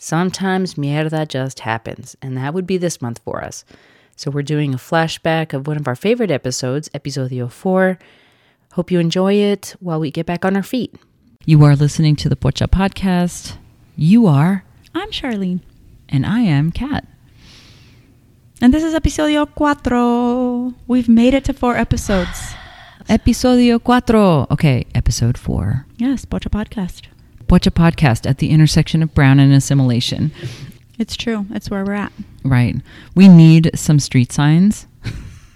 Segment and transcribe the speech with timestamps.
[0.00, 3.64] Sometimes mierda just happens, and that would be this month for us.
[4.16, 7.98] So we're doing a flashback of one of our favorite episodes, episodio 4.
[8.74, 10.94] Hope you enjoy it while we get back on our feet.
[11.44, 13.56] You are listening to the Pocha podcast.
[13.96, 14.64] You are,
[14.94, 15.60] I'm Charlene.
[16.08, 17.04] and I am Kat.
[18.60, 20.74] And this is episodio cuatro.
[20.86, 22.54] We've made it to four episodes.
[23.08, 24.48] Episodio cuatro.
[24.50, 25.86] Okay, episode four.
[25.96, 27.02] Yes, Pocha Podcast.
[27.48, 30.30] Pocha podcast at the intersection of brown and assimilation.
[30.98, 31.46] It's true.
[31.50, 32.12] It's where we're at.
[32.44, 32.76] Right.
[33.14, 34.86] We need some street signs.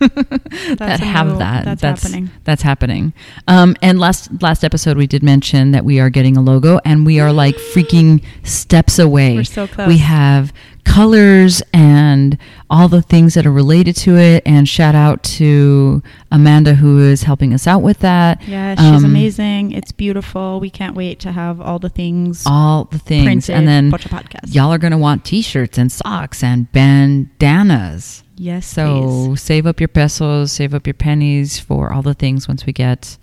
[0.79, 1.79] that have new- that.
[1.79, 2.30] that's happening.
[2.45, 3.13] That's happening.
[3.47, 7.07] Um, and last last episode we did mention that we are getting a logo, and
[7.07, 9.37] we are like freaking steps away.
[9.37, 9.87] We're so close.
[9.87, 10.52] We have
[10.85, 12.37] colors and
[12.69, 14.43] all the things that are related to it.
[14.45, 18.47] And shout out to Amanda who is helping us out with that.
[18.47, 19.73] Yeah, she's Um, amazing.
[19.73, 20.61] It's beautiful.
[20.61, 23.55] We can't wait to have all the things All the things, printed.
[23.55, 24.55] and then Podcast.
[24.55, 28.23] y'all are gonna want T-shirts and socks and bandanas.
[28.37, 29.41] Yes, So please.
[29.43, 33.17] save up your pesos, save up your pennies for all the things once we get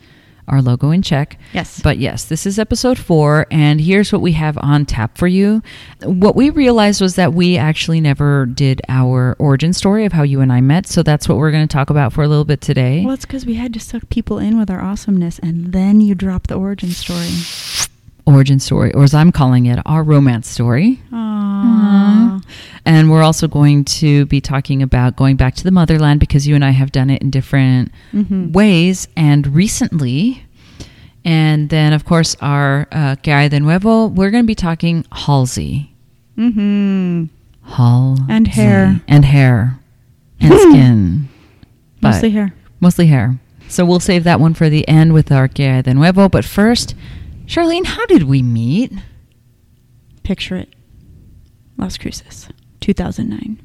[0.49, 1.39] our logo in check.
[1.53, 1.79] Yes.
[1.81, 5.61] But yes, this is episode four, and here's what we have on tap for you.
[6.03, 10.41] What we realized was that we actually never did our origin story of how you
[10.41, 12.61] and I met, so that's what we're going to talk about for a little bit
[12.61, 13.03] today.
[13.05, 16.15] Well, it's because we had to suck people in with our awesomeness, and then you
[16.15, 17.29] drop the origin story.
[18.25, 21.01] Origin story, or as I'm calling it, our romance story.
[21.11, 21.29] Aww.
[21.59, 22.37] Mm-hmm.
[22.85, 26.55] And we're also going to be talking about going back to the motherland because you
[26.55, 28.51] and I have done it in different Mhm.
[28.53, 30.43] ways and recently.
[31.25, 35.93] And then, of course, our uh, Que de nuevo, we're going to be talking Halsey.
[36.37, 37.25] Mm-hmm.
[37.73, 38.23] Halsey.
[38.29, 39.01] And hair.
[39.07, 39.79] And hair.
[40.39, 41.29] And skin.
[42.01, 42.53] But Mostly hair.
[42.79, 43.39] Mostly hair.
[43.67, 46.29] So we'll save that one for the end with our Que de nuevo.
[46.29, 46.95] But first,
[47.45, 48.93] Charlene, how did we meet?
[50.23, 50.73] Picture it.
[51.77, 52.47] Las Cruces,
[52.89, 53.61] 2009.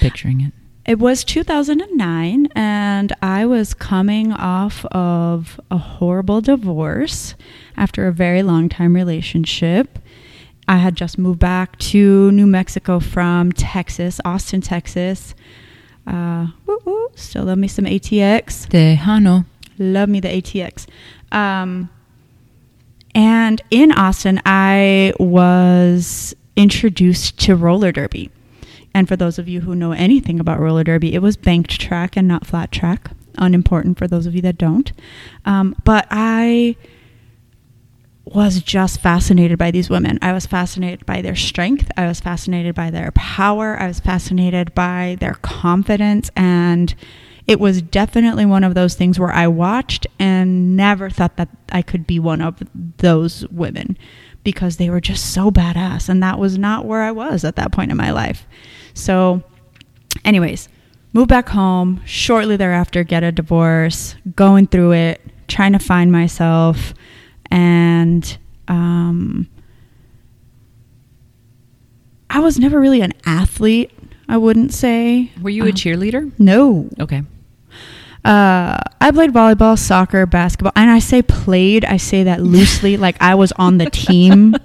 [0.00, 0.52] Picturing it.
[0.84, 7.36] It was 2009, and I was coming off of a horrible divorce
[7.76, 10.00] after a very long time relationship.
[10.66, 15.36] I had just moved back to New Mexico from Texas, Austin, Texas.
[16.04, 18.66] Uh, woo woo, still love me some ATX.
[18.66, 19.44] Tejano.
[19.78, 20.86] Love me the ATX.
[21.30, 21.88] Um,
[23.14, 28.30] and in Austin, I was introduced to roller derby.
[28.92, 32.16] And for those of you who know anything about roller derby, it was banked track
[32.16, 33.12] and not flat track.
[33.38, 34.92] Unimportant for those of you that don't.
[35.44, 36.76] Um, but I
[38.24, 40.18] was just fascinated by these women.
[40.20, 41.90] I was fascinated by their strength.
[41.96, 43.80] I was fascinated by their power.
[43.80, 46.30] I was fascinated by their confidence.
[46.36, 46.94] And
[47.50, 51.82] it was definitely one of those things where I watched and never thought that I
[51.82, 52.62] could be one of
[52.98, 53.98] those women
[54.44, 56.08] because they were just so badass.
[56.08, 58.46] And that was not where I was at that point in my life.
[58.94, 59.42] So,
[60.24, 60.68] anyways,
[61.12, 62.00] moved back home.
[62.04, 66.94] Shortly thereafter, get a divorce, going through it, trying to find myself.
[67.50, 69.48] And um,
[72.30, 73.90] I was never really an athlete,
[74.28, 75.32] I wouldn't say.
[75.42, 76.30] Were you a Um, cheerleader?
[76.38, 76.88] No.
[77.00, 77.24] Okay.
[78.24, 81.84] Uh, I played volleyball, soccer, basketball, and I say played.
[81.86, 84.56] I say that loosely, like I was on the team.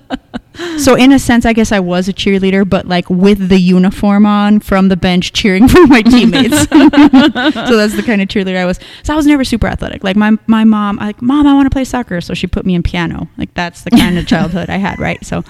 [0.77, 4.25] So in a sense, I guess I was a cheerleader, but like with the uniform
[4.25, 6.61] on from the bench, cheering for my teammates.
[6.69, 8.79] so that's the kind of cheerleader I was.
[9.03, 10.01] So I was never super athletic.
[10.01, 12.65] Like my my mom, I like mom, I want to play soccer, so she put
[12.65, 13.27] me in piano.
[13.37, 15.21] Like that's the kind of childhood I had, right?
[15.25, 15.39] So.
[15.39, 15.43] uh,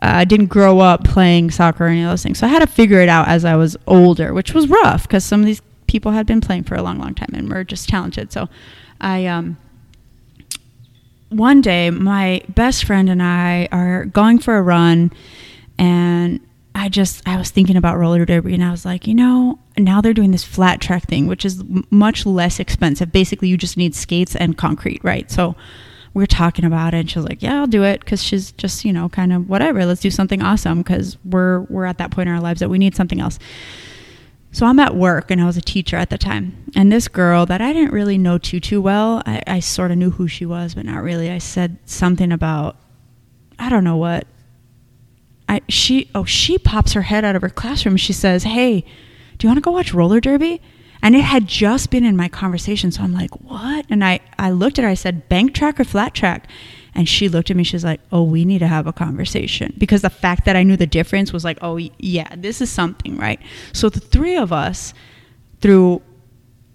[0.00, 2.38] I didn't grow up playing soccer or any of those things.
[2.38, 5.24] So I had to figure it out as I was older, which was rough because
[5.24, 7.88] some of these people had been playing for a long, long time and were just
[7.88, 8.32] talented.
[8.32, 8.48] So
[9.00, 9.56] I, um,
[11.28, 15.12] one day, my best friend and I are going for a run,
[15.76, 16.40] and
[16.74, 20.00] I just I was thinking about roller derby, and I was like, you know, now
[20.00, 23.10] they're doing this flat track thing, which is much less expensive.
[23.10, 25.28] Basically, you just need skates and concrete, right?
[25.30, 25.56] So
[26.14, 28.52] we are talking about it, and she was like, yeah, I'll do it, because she's
[28.52, 29.84] just you know kind of whatever.
[29.84, 32.78] Let's do something awesome, because we're we're at that point in our lives that we
[32.78, 33.40] need something else.
[34.56, 36.56] So I'm at work and I was a teacher at the time.
[36.74, 39.98] And this girl that I didn't really know too too well, I, I sort of
[39.98, 41.30] knew who she was, but not really.
[41.30, 42.74] I said something about
[43.58, 44.26] I don't know what.
[45.46, 47.98] I she oh she pops her head out of her classroom.
[47.98, 48.80] She says, "Hey,
[49.36, 50.62] do you want to go watch roller derby?"
[51.02, 54.52] And it had just been in my conversation, so I'm like, "What?" And I I
[54.52, 54.90] looked at her.
[54.90, 56.48] I said, "Bank track or flat track?"
[56.96, 57.62] And she looked at me.
[57.62, 60.76] She's like, "Oh, we need to have a conversation." Because the fact that I knew
[60.76, 63.38] the difference was like, "Oh, yeah, this is something, right?"
[63.72, 64.94] So the three of us,
[65.60, 66.02] through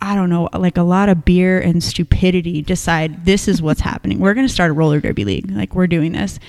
[0.04, 4.20] I don't know, like a lot of beer and stupidity, decide this is what's happening.
[4.20, 5.52] We're going to start a roller derby league.
[5.52, 6.40] Like we're doing this.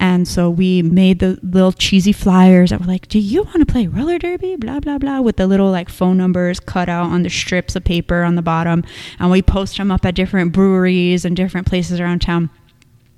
[0.00, 3.66] And so we made the little cheesy flyers that were like, Do you want to
[3.66, 4.56] play roller derby?
[4.56, 7.84] Blah, blah, blah, with the little like phone numbers cut out on the strips of
[7.84, 8.84] paper on the bottom.
[9.18, 12.50] And we post them up at different breweries and different places around town.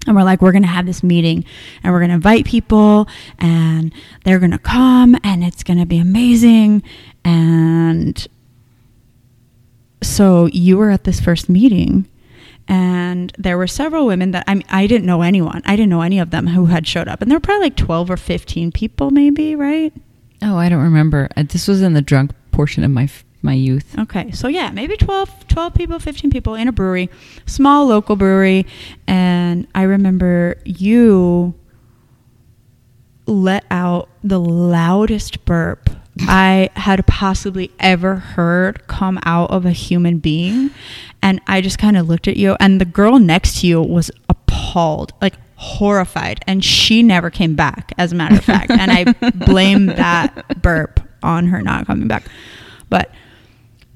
[0.06, 1.44] And we're like, we're going to have this meeting
[1.82, 3.08] and we're going to invite people
[3.38, 3.92] and
[4.24, 6.82] they're going to come and it's going to be amazing.
[7.24, 8.26] And
[10.02, 12.08] so you were at this first meeting
[12.68, 15.62] and there were several women that I mean, I didn't know anyone.
[15.64, 17.22] I didn't know any of them who had showed up.
[17.22, 19.92] And there were probably like 12 or 15 people maybe, right?
[20.42, 21.28] Oh, I don't remember.
[21.36, 23.08] Uh, This was in the drunk portion of my
[23.46, 23.98] my youth.
[23.98, 27.08] Okay, so yeah, maybe 12, 12 people, 15 people in a brewery,
[27.46, 28.66] small local brewery.
[29.06, 31.54] And I remember you
[33.26, 35.88] let out the loudest burp
[36.20, 40.70] I had possibly ever heard come out of a human being.
[41.22, 44.10] And I just kind of looked at you, and the girl next to you was
[44.28, 46.42] appalled, like horrified.
[46.46, 48.70] And she never came back, as a matter of fact.
[48.70, 52.25] and I blame that burp on her not coming back.
[52.88, 53.10] But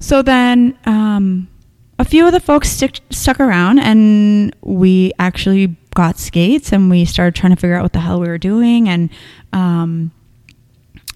[0.01, 1.47] so then um,
[1.99, 7.05] a few of the folks stick, stuck around and we actually got skates and we
[7.05, 8.89] started trying to figure out what the hell we were doing.
[8.89, 9.11] And
[9.53, 10.11] um,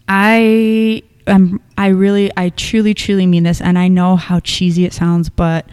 [0.08, 3.60] I am, I really, I truly, truly mean this.
[3.60, 5.68] And I know how cheesy it sounds, but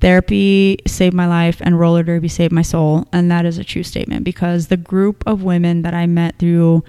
[0.00, 3.06] therapy saved my life and roller derby saved my soul.
[3.12, 6.82] And that is a true statement because the group of women that I met through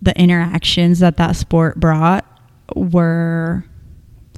[0.00, 2.24] the interactions that that sport brought
[2.74, 3.64] were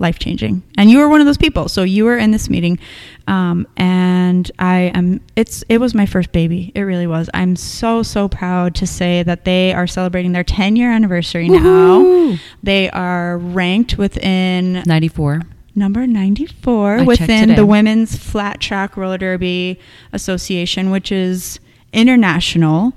[0.01, 2.79] life changing and you were one of those people so you were in this meeting.
[3.27, 6.73] Um, and i am it's it was my first baby.
[6.75, 7.29] It really was.
[7.35, 12.39] I'm so so proud to say that they are celebrating their 10 year anniversary now.
[12.63, 15.43] They are ranked within 94.
[15.75, 19.79] number 94 I within the women's flat track roller derby
[20.13, 21.61] association which is
[21.93, 22.95] international.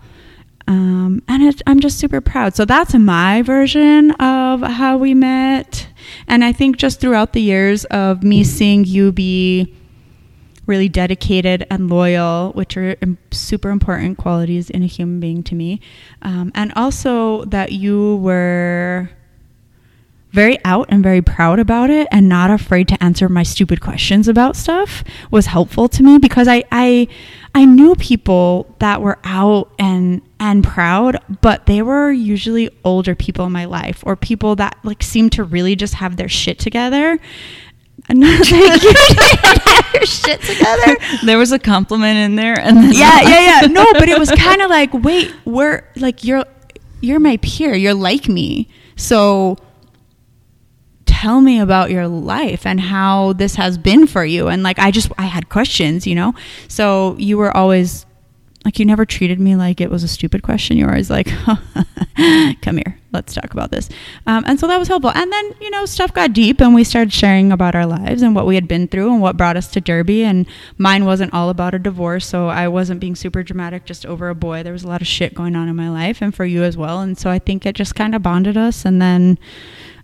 [0.68, 2.56] Um, and it, i'm just super proud.
[2.56, 5.88] So that's my version of how we met
[6.28, 9.74] and i think just throughout the years of me seeing you be
[10.68, 12.96] really dedicated and loyal, which are
[13.31, 15.81] super important qualities in a human being to me.
[16.22, 19.10] Um, and also that you were
[20.31, 24.28] very out and very proud about it and not afraid to answer my stupid questions
[24.28, 27.07] about stuff was helpful to me because I I
[27.54, 33.45] I knew people that were out and and proud but they were usually older people
[33.45, 37.19] in my life or people that like seemed to really just have their shit together
[38.10, 42.36] and I was like, you didn't have your shit together there was a compliment in
[42.36, 43.68] there, and then yeah, yeah, yeah.
[43.68, 46.45] No, but it was kind of like, wait, we're like you're
[47.01, 47.75] you're my peer.
[47.75, 48.68] You're like me.
[48.95, 49.57] So
[51.21, 54.47] tell me about your life and how this has been for you.
[54.47, 56.33] And like I just I had questions, you know.
[56.68, 58.07] So you were always
[58.65, 60.77] like you never treated me like it was a stupid question.
[60.77, 61.27] You were always like,
[62.63, 63.88] "Come here, let's talk about this."
[64.25, 65.12] Um, and so that was helpful.
[65.12, 68.33] And then you know stuff got deep, and we started sharing about our lives and
[68.33, 70.23] what we had been through and what brought us to Derby.
[70.23, 70.47] And
[70.79, 74.35] mine wasn't all about a divorce, so I wasn't being super dramatic just over a
[74.35, 74.63] boy.
[74.63, 76.77] There was a lot of shit going on in my life, and for you as
[76.77, 77.01] well.
[77.01, 78.85] And so I think it just kind of bonded us.
[78.85, 79.38] And then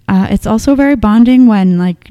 [0.08, 2.10] uh, it's also very bonding when like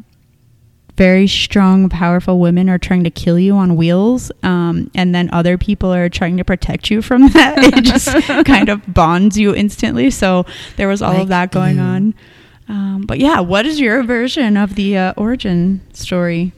[0.97, 5.59] very strong, powerful women are trying to kill you on wheels, um, and then other
[5.59, 7.59] people are trying to protect you from that.
[7.59, 8.09] it just
[8.47, 10.11] kind of bonds you instantly.
[10.11, 10.47] So
[10.77, 12.15] there was all Like of that going on.
[12.69, 16.53] Um, but yeah, what is your version of the uh, origin story?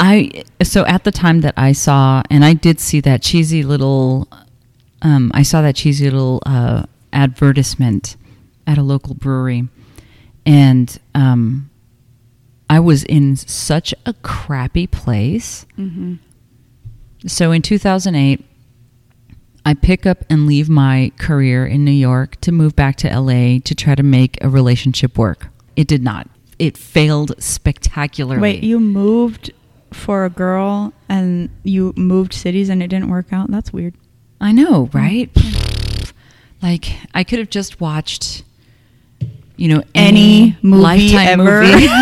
[0.00, 4.28] I so at the time that I saw, and I did see that cheesy little,
[5.02, 8.16] um, I saw that cheesy little uh, advertisement
[8.66, 9.68] at a local brewery,
[10.48, 11.70] and um,
[12.70, 15.66] I was in such a crappy place.
[15.76, 16.14] Mm-hmm.
[17.26, 18.42] So in 2008,
[19.66, 23.58] I pick up and leave my career in New York to move back to LA
[23.62, 25.48] to try to make a relationship work.
[25.76, 26.28] It did not.
[26.58, 28.40] It failed spectacularly.
[28.40, 29.52] Wait, you moved
[29.92, 33.50] for a girl and you moved cities and it didn't work out?
[33.50, 33.94] That's weird.
[34.40, 35.30] I know, right?
[36.62, 38.44] Like I could have just watched,
[39.58, 41.62] you know, Any movie Lifetime ever.
[41.62, 41.86] movie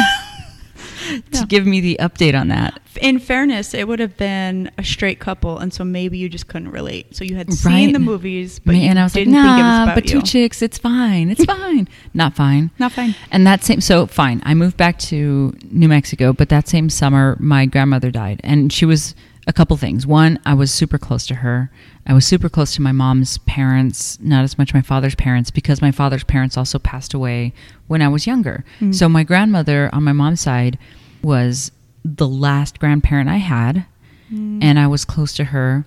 [1.33, 1.45] to Yeah.
[1.47, 2.79] give me the update on that.
[3.01, 6.71] In fairness, it would have been a straight couple, and so maybe you just couldn't
[6.71, 7.15] relate.
[7.15, 7.93] So you had seen Right.
[7.93, 10.11] the movies, but you and I was didn't like, think it was nah, but you.
[10.13, 12.71] two chicks, it's fine, it's fine, not fine.
[12.79, 13.15] Not fine.
[13.31, 14.41] And that same, so fine.
[14.45, 18.87] I moved back to New Mexico, but that same summer, my grandmother died, and she
[18.87, 19.15] was
[19.47, 20.07] a couple things.
[20.07, 21.71] One, I was super close to her.
[22.07, 25.81] I was super close to my mom's parents, not as much my father's parents, because
[25.81, 27.53] my father's parents also passed away
[27.87, 28.65] when I was younger.
[28.81, 28.95] Mm.
[28.95, 30.79] So my grandmother on my mom's side
[31.23, 31.71] was
[32.05, 33.87] the last grandparent I had,
[34.33, 34.59] Mm.
[34.63, 35.87] and I was close to her.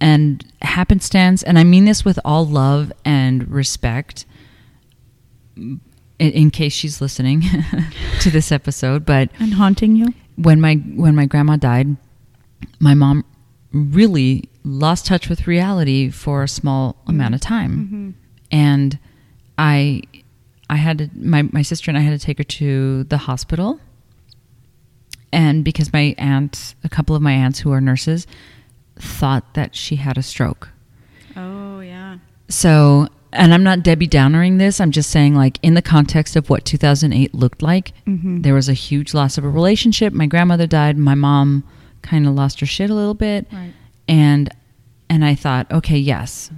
[0.00, 4.26] and happenstance, and I mean this with all love and respect,
[5.56, 5.80] in,
[6.18, 7.42] in case she's listening
[8.20, 10.14] to this episode, but And haunting you?
[10.36, 11.96] when my when my grandma died,
[12.80, 13.24] my mom
[13.72, 18.14] really lost touch with reality for a small amount of time,
[18.50, 18.98] and
[19.56, 20.02] I
[20.70, 23.80] I had to, my my sister and I had to take her to the hospital,
[25.32, 28.26] and because my aunt, a couple of my aunts who are nurses,
[28.96, 30.70] thought that she had a stroke.
[31.36, 32.18] Oh, yeah.
[32.48, 34.80] So, and I'm not Debbie Downering this.
[34.80, 38.40] I'm just saying, like, in the context of what 2008 looked like, Mm-hmm.
[38.42, 40.12] there was a huge loss of a relationship.
[40.14, 40.96] My grandmother died.
[40.96, 41.62] My mom
[42.08, 43.46] kind of lost her shit a little bit.
[43.52, 43.72] Right.
[44.08, 44.48] And,
[45.10, 46.50] and I thought, okay, yes,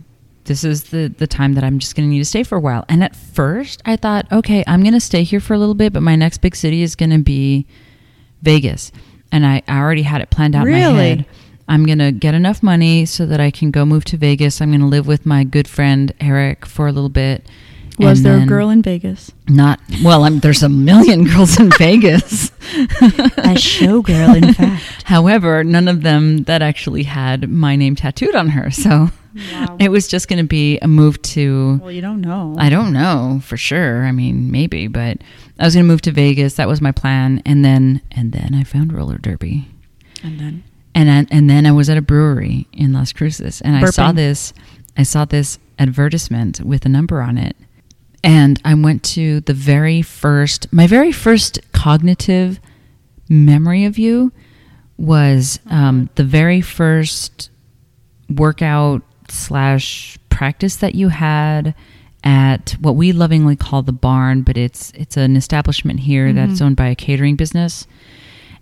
[0.44, 2.60] this is the, the time that I'm just going to need to stay for a
[2.60, 2.84] while.
[2.88, 5.92] And at first, I thought, okay, I'm going to stay here for a little bit,
[5.92, 7.66] but my next big city is going to be
[8.42, 8.92] Vegas.
[9.32, 11.08] And I, I already had it planned out in my Really?
[11.08, 11.26] head.
[11.68, 14.60] I'm going to get enough money so that I can go move to Vegas.
[14.60, 17.46] I'm going to live with my good friend Eric for a little bit.
[17.98, 19.30] Was And there a girl in Vegas?
[19.48, 20.24] Not well.
[20.24, 22.48] I'm, there's a million girls in Vegas.
[22.72, 24.82] A showgirl, in fact.
[25.04, 28.70] However, none of them that actually had my name tattooed on her.
[28.70, 29.08] So
[29.52, 29.76] Wow.
[29.78, 31.78] it was just going to be a move to.
[31.82, 32.56] well, you don't know.
[32.58, 34.04] I don't know for sure.
[34.04, 35.18] I mean, maybe, but
[35.58, 36.54] I was going to move to Vegas.
[36.54, 39.68] That was my plan, and then and then I found roller derby.
[40.24, 40.64] and then
[40.96, 44.10] and I, and then I was at a brewery in Las Cruces, and I saw
[44.10, 44.52] this
[44.96, 47.54] I saw this advertisement with a number on it,
[48.22, 52.60] and I went to the very first my very first cognitive
[53.28, 54.32] memory of you
[54.98, 57.50] was um, the very first
[58.28, 61.74] workout slash practice that you had
[62.22, 66.76] at what we lovingly call the barn, but it's it's an establishment here that's owned
[66.76, 67.86] by a catering business.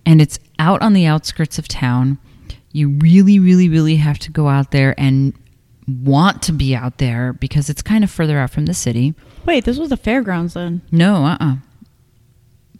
[0.06, 2.18] And it's out on the outskirts of town.
[2.72, 5.34] You really, really, really have to go out there and
[5.88, 9.14] want to be out there because it's kind of further out from the city.
[9.46, 10.82] wait, this was the fairgrounds then.
[10.90, 11.56] No, uh uh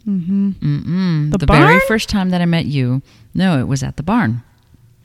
[0.07, 0.49] Mm-hmm.
[0.51, 1.31] Mm-mm.
[1.31, 3.01] The The, very first time that I met you,
[3.33, 4.41] no, it was at the barn.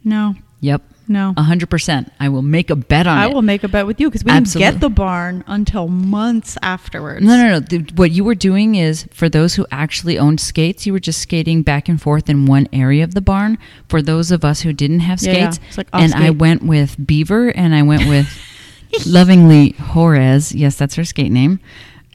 [0.03, 0.83] No, Yep.
[1.07, 1.35] No.
[1.37, 2.13] A hundred percent.
[2.19, 3.31] I will make a bet on I it.
[3.31, 4.65] I will make a bet with you because we Absolutely.
[4.67, 7.25] didn't get the barn until months afterwards.
[7.25, 7.61] No, no, no.
[7.61, 11.21] The- what you were doing is for those who actually owned skates, you were just
[11.21, 13.59] skating back and forth in one area of the barn.
[13.89, 15.51] For those of us who didn't have Yeah, yeah.
[15.51, 18.29] skates, It's like and I went with Beaver and I went with
[19.07, 20.53] lovingly Jorez.
[20.55, 21.61] Yes, that's her skate name.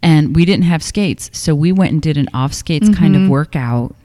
[0.01, 3.24] And we didn't have skates, so we went and did an off skates kind of
[3.24, 3.27] Mhm.
[3.29, 3.96] workout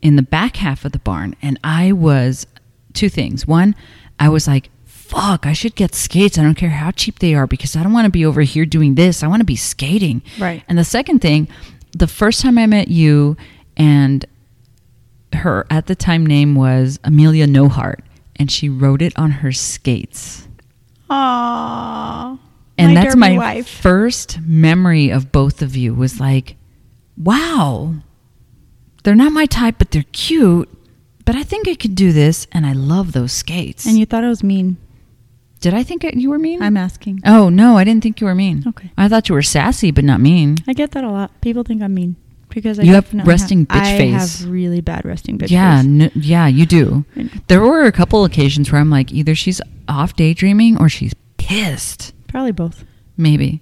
[0.00, 1.36] in the back half of the barn.
[1.42, 2.46] And I was
[2.94, 3.46] two things.
[3.46, 3.74] One,
[4.18, 6.38] I was like, fuck, I should get skates.
[6.38, 8.64] I don't care how cheap they are because I don't want to be over here
[8.64, 9.22] doing this.
[9.22, 10.22] I want to be skating.
[10.38, 10.62] Right.
[10.68, 11.48] And the second thing,
[11.92, 13.36] the first time I met you
[13.76, 14.24] and
[15.32, 18.04] her at the time name was Amelia Nohart
[18.36, 20.48] and she wrote it on her skates.
[21.10, 22.38] Aww.
[22.76, 23.68] And my that's my wife.
[23.68, 26.56] first memory of both of you was like,
[27.16, 27.94] wow,
[29.04, 30.68] they're not my type, but they're cute.
[31.24, 33.86] But I think I could do this, and I love those skates.
[33.86, 34.76] And you thought I was mean.
[35.60, 36.62] did I think you were mean?
[36.62, 37.20] I'm asking.
[37.24, 38.64] oh no, I didn't think you were mean.
[38.66, 38.90] Okay.
[38.98, 40.58] I thought you were sassy, but not mean.
[40.68, 41.30] I get that a lot.
[41.40, 42.16] People think I'm mean
[42.50, 44.40] because I You have resting bitch I face.
[44.42, 45.86] have really bad resting bitch yeah, face.
[45.86, 47.04] n- yeah, you do.
[47.48, 52.12] There were a couple occasions where I'm like, either she's off daydreaming or she's pissed.
[52.28, 52.84] Probably both.
[53.16, 53.60] Maybe.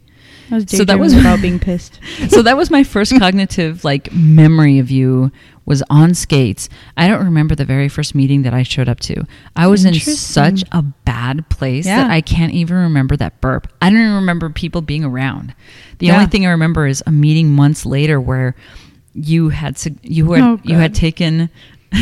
[0.50, 2.00] I was So that was- about being pissed.
[2.28, 5.30] so that was my first cognitive like memory of you
[5.64, 6.68] was on skates.
[6.96, 9.24] I don't remember the very first meeting that I showed up to.
[9.54, 11.98] I was in such a bad place Yeah.
[12.02, 13.68] that I can't even remember that burp.
[13.80, 15.54] I don't even remember people being around.
[15.98, 16.14] The Yeah.
[16.14, 18.54] only thing I remember is a meeting months later where
[19.14, 21.50] you had you had Oh, you had taken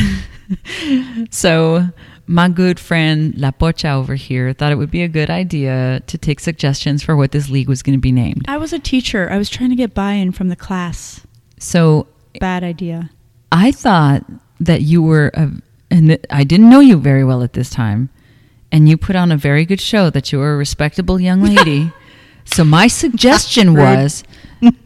[1.31, 1.89] so
[2.27, 6.17] my good friend La Pocha over here thought it would be a good idea to
[6.17, 8.45] take suggestions for what this league was going to be named.
[8.47, 9.29] I was a teacher.
[9.31, 11.27] I was trying to get buy-in from the class.
[11.59, 12.07] So
[12.39, 13.11] Bad idea.
[13.53, 14.25] I thought
[14.61, 15.51] that you were, a,
[15.91, 18.11] and I didn't know you very well at this time,
[18.71, 21.93] and you put on a very good show that you were a respectable young lady.
[22.45, 24.23] so my suggestion was,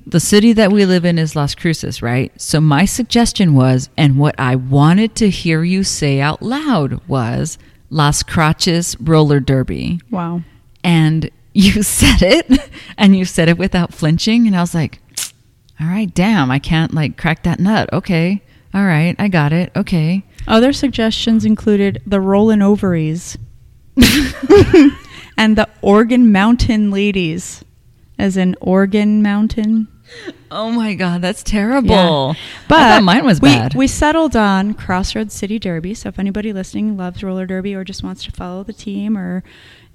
[0.06, 2.33] the city that we live in is Las Cruces, right?
[2.40, 7.59] So my suggestion was, and what I wanted to hear you say out loud was
[7.90, 10.42] Las Crotches Roller Derby, Wow.
[10.85, 15.00] and you said it, and you said it without flinching, and I was like,
[15.80, 17.92] all right, damn, I can't like crack that nut.
[17.92, 18.42] Okay.
[18.74, 19.70] All right, I got it.
[19.76, 20.24] Okay.
[20.48, 23.38] Other suggestions included the Rollin' Ovaries
[23.96, 27.64] and the Organ Mountain Ladies.
[28.18, 29.88] as in Oregon Mountain.
[30.50, 32.36] Oh my god, that's terrible.
[32.68, 33.74] But I thought mine was we, bad.
[33.74, 35.94] We settled on Crossroads City Derby.
[35.94, 39.42] So if anybody listening loves roller derby or just wants to follow the team or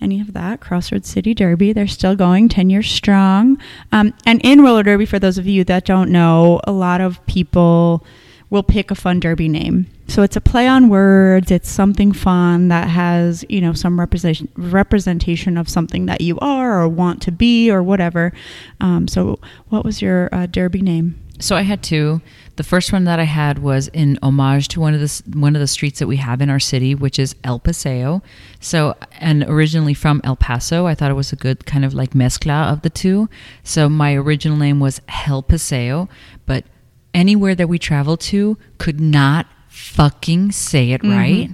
[0.02, 3.58] any of that, Crossroads City Derby, they're still going 10 years strong.
[3.92, 7.26] Um, and in roller derby, for those of you that don't know, a lot of
[7.26, 8.06] people
[8.50, 9.88] will pick a fun derby name.
[10.08, 11.52] So it's a play on words.
[11.52, 16.82] It's something fun that has, you know, some representation representation of something that you are
[16.82, 18.34] or want to be or whatever.
[18.82, 19.40] Um, so
[19.70, 21.20] what was your uh, derby name?
[21.40, 22.22] So I had two.
[22.58, 25.62] The first one that I had was in homage to one of the one of
[25.62, 28.22] the streets that we have in our city, which is El Paseo.
[28.60, 32.14] So and originally from El Paso, I thought it was a good kind of like
[32.14, 33.30] mezcla of the two.
[33.64, 36.10] So my original name was Hell Paseo,
[36.46, 36.66] but
[37.14, 41.50] anywhere that we traveled to could not fucking say it right,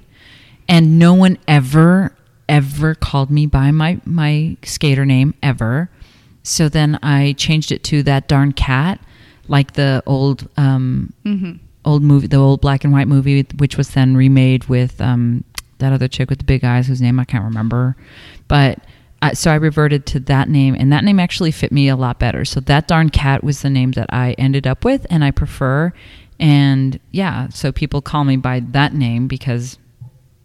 [0.68, 2.16] and no one ever
[2.48, 5.90] ever called me by my my skater name ever.
[6.44, 9.00] So then I changed it to that darn cat,
[9.48, 11.14] like the old um,
[11.84, 15.44] old movie, the old black and white movie, which was then remade with um,
[15.80, 17.96] that other chick with the big eyes, whose name I can't remember.
[18.48, 18.80] But
[19.32, 22.20] uh, so I reverted to that name, and that name actually fit me a lot
[22.20, 22.46] better.
[22.46, 25.94] So that darn cat was the name that I ended up with, and I prefer.
[26.40, 29.78] And yeah, so people call me by that name because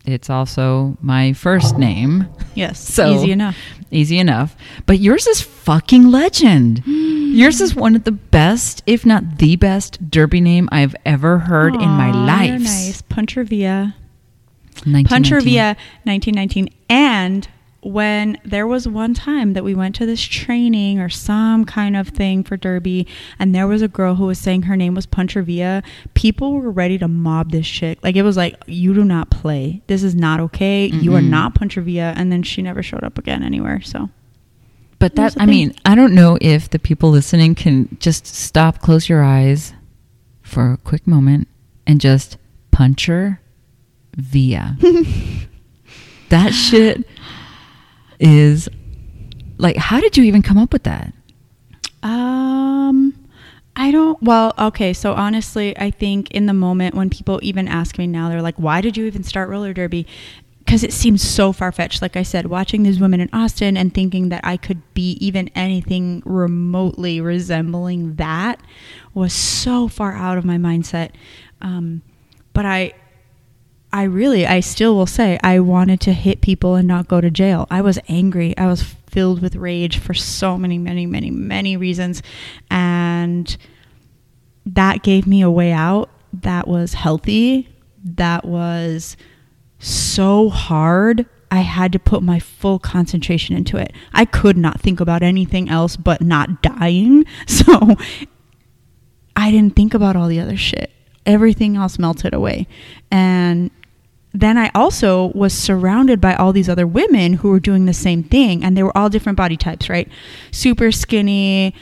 [0.04, 2.28] it's also my first name.
[2.54, 3.56] Yes, So easy enough.
[3.90, 4.56] Easy enough.
[4.87, 6.82] But yours is fucking legend.
[6.87, 11.75] yours is one of the best, if not the best, derby name I've ever heard
[11.75, 12.60] in my life.
[12.60, 13.02] Nice.
[13.02, 13.94] Puncher Via.
[15.04, 16.70] Puncher Via 1919.
[16.88, 17.49] And
[17.82, 22.08] when there was one time that we went to this training or some kind of
[22.08, 23.06] thing for Derby,
[23.38, 25.82] and there was a girl who was saying her name was Puncher Via,
[26.14, 27.99] people were ready to mob this chick.
[28.02, 29.82] Like it was like, you do not play.
[29.87, 30.87] This is not okay.
[30.87, 32.12] You are not Puncher Via.
[32.16, 33.80] And then she never showed up again anywhere.
[33.80, 34.10] So
[34.99, 35.49] But that, I thing.
[35.49, 39.72] mean, I don't know if the people listening can just stop, close your eyes
[40.42, 41.49] for a quick moment,
[41.87, 42.37] and just
[42.70, 43.40] puncher
[44.16, 44.76] via.
[46.28, 47.06] that shit
[48.21, 48.69] is
[49.59, 51.12] like, how did you even come up with that?
[52.03, 53.29] Um,
[53.77, 54.23] I don't.
[54.23, 54.93] Well, okay.
[54.93, 58.56] So honestly, I think in the moment when people even ask me now, they're like,
[58.56, 60.06] "Why did you even start roller derby?"
[60.59, 62.00] Because it seems so far fetched.
[62.00, 65.49] Like I said, watching these women in Austin and thinking that I could be even
[65.54, 68.61] anything remotely resembling that
[69.13, 71.11] was so far out of my mindset.
[71.61, 72.02] Um,
[72.52, 72.93] but I,
[73.93, 77.31] I really, I still will say, I wanted to hit people and not go to
[77.31, 77.67] jail.
[77.71, 78.57] I was angry.
[78.57, 82.23] I was filled with rage for so many, many, many, many reasons.
[82.71, 83.57] And
[84.65, 87.69] that gave me a way out that was healthy,
[88.05, 89.17] that was
[89.79, 91.26] so hard.
[91.50, 93.93] I had to put my full concentration into it.
[94.13, 97.25] I could not think about anything else but not dying.
[97.47, 97.97] So
[99.35, 100.91] I didn't think about all the other shit.
[101.26, 102.69] Everything else melted away.
[103.11, 103.71] And
[104.32, 108.23] then I also was surrounded by all these other women who were doing the same
[108.23, 108.62] thing.
[108.62, 110.08] And they were all different body types, right?
[110.50, 111.75] Super skinny,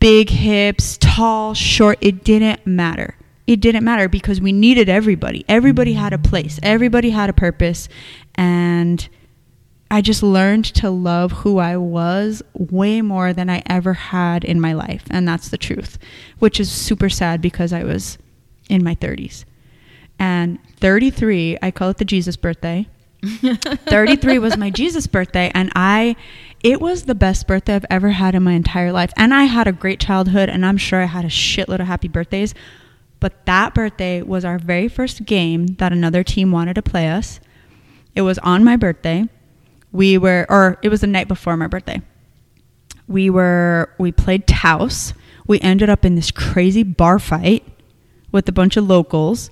[0.00, 1.98] big hips, tall, short.
[2.00, 3.16] It didn't matter.
[3.46, 5.44] It didn't matter because we needed everybody.
[5.48, 7.88] Everybody had a place, everybody had a purpose.
[8.34, 9.08] And
[9.90, 14.60] I just learned to love who I was way more than I ever had in
[14.60, 15.04] my life.
[15.10, 15.98] And that's the truth,
[16.38, 18.18] which is super sad because I was
[18.68, 19.46] in my 30s.
[20.18, 22.88] And 33, I call it the Jesus birthday.
[23.22, 25.50] 33 was my Jesus birthday.
[25.54, 26.16] And I,
[26.62, 29.12] it was the best birthday I've ever had in my entire life.
[29.16, 32.08] And I had a great childhood, and I'm sure I had a shitload of happy
[32.08, 32.54] birthdays.
[33.20, 37.40] But that birthday was our very first game that another team wanted to play us.
[38.14, 39.28] It was on my birthday.
[39.92, 42.02] We were, or it was the night before my birthday.
[43.06, 45.14] We were, we played Taos.
[45.46, 47.64] We ended up in this crazy bar fight
[48.30, 49.50] with a bunch of locals.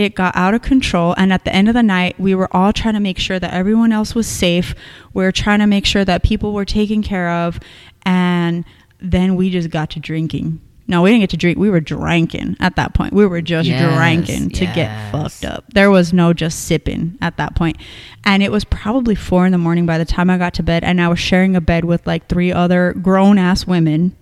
[0.00, 1.14] It got out of control.
[1.18, 3.52] And at the end of the night, we were all trying to make sure that
[3.52, 4.74] everyone else was safe.
[5.12, 7.60] We were trying to make sure that people were taken care of.
[8.06, 8.64] And
[8.98, 10.58] then we just got to drinking.
[10.88, 11.58] No, we didn't get to drink.
[11.58, 13.12] We were drinking at that point.
[13.12, 15.64] We were just Yes, drinking to get fucked up.
[15.74, 17.76] There was no just sipping at that point.
[18.24, 20.82] And it was probably four in the morning by the time I got to bed.
[20.82, 24.16] And I was sharing a bed with like three other grown ass women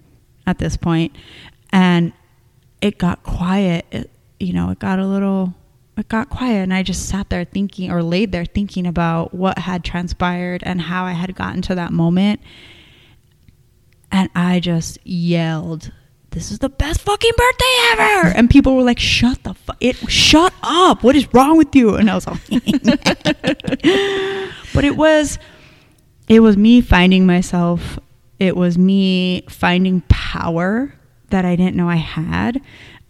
[0.45, 1.15] at this point.
[1.71, 2.13] And
[2.83, 3.87] it got quiet.
[3.93, 4.11] It,
[4.41, 5.55] you know, it got a little,
[5.99, 6.63] it got quiet.
[6.63, 10.81] And I just sat there thinking or laid there thinking about what had transpired and
[10.81, 12.41] how I had gotten to that moment.
[14.11, 15.93] And I just yelled,
[16.31, 18.29] this is the best fucking birthday ever.
[18.37, 21.03] And people were like, shut the fuck, it, shut up.
[21.03, 21.95] What is wrong with you?
[21.95, 22.41] And I was like,
[24.75, 25.39] but it was,
[26.29, 27.99] it was me finding myself
[28.39, 30.95] It was me finding power
[31.31, 32.61] that I didn't know I had.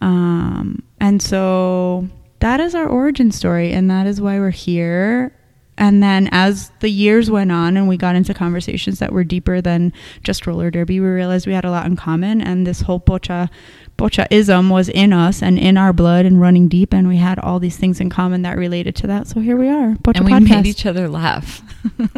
[0.01, 2.09] Um, and so
[2.41, 5.33] that is our origin story, and that is why we're here.
[5.81, 9.61] And then as the years went on and we got into conversations that were deeper
[9.61, 9.93] than
[10.25, 12.41] just roller derby, we realized we had a lot in common.
[12.41, 13.49] And this whole pocha
[13.97, 16.93] pochaism was in us and in our blood and running deep.
[16.93, 19.29] And we had all these things in common that related to that.
[19.29, 19.95] So here we are.
[20.03, 20.51] Pocha and we podcast.
[20.51, 21.63] made each other laugh.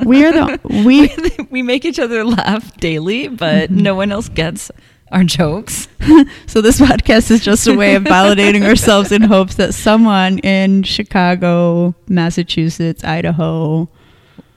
[0.07, 1.15] we are the we
[1.51, 3.83] we make each other laugh daily, but Mhm.
[3.83, 4.71] no one else gets
[5.11, 5.89] our jokes.
[6.47, 10.83] so this podcast is just a way of validating ourselves in hopes that someone in
[10.85, 13.89] Chicago, Massachusetts, Idaho,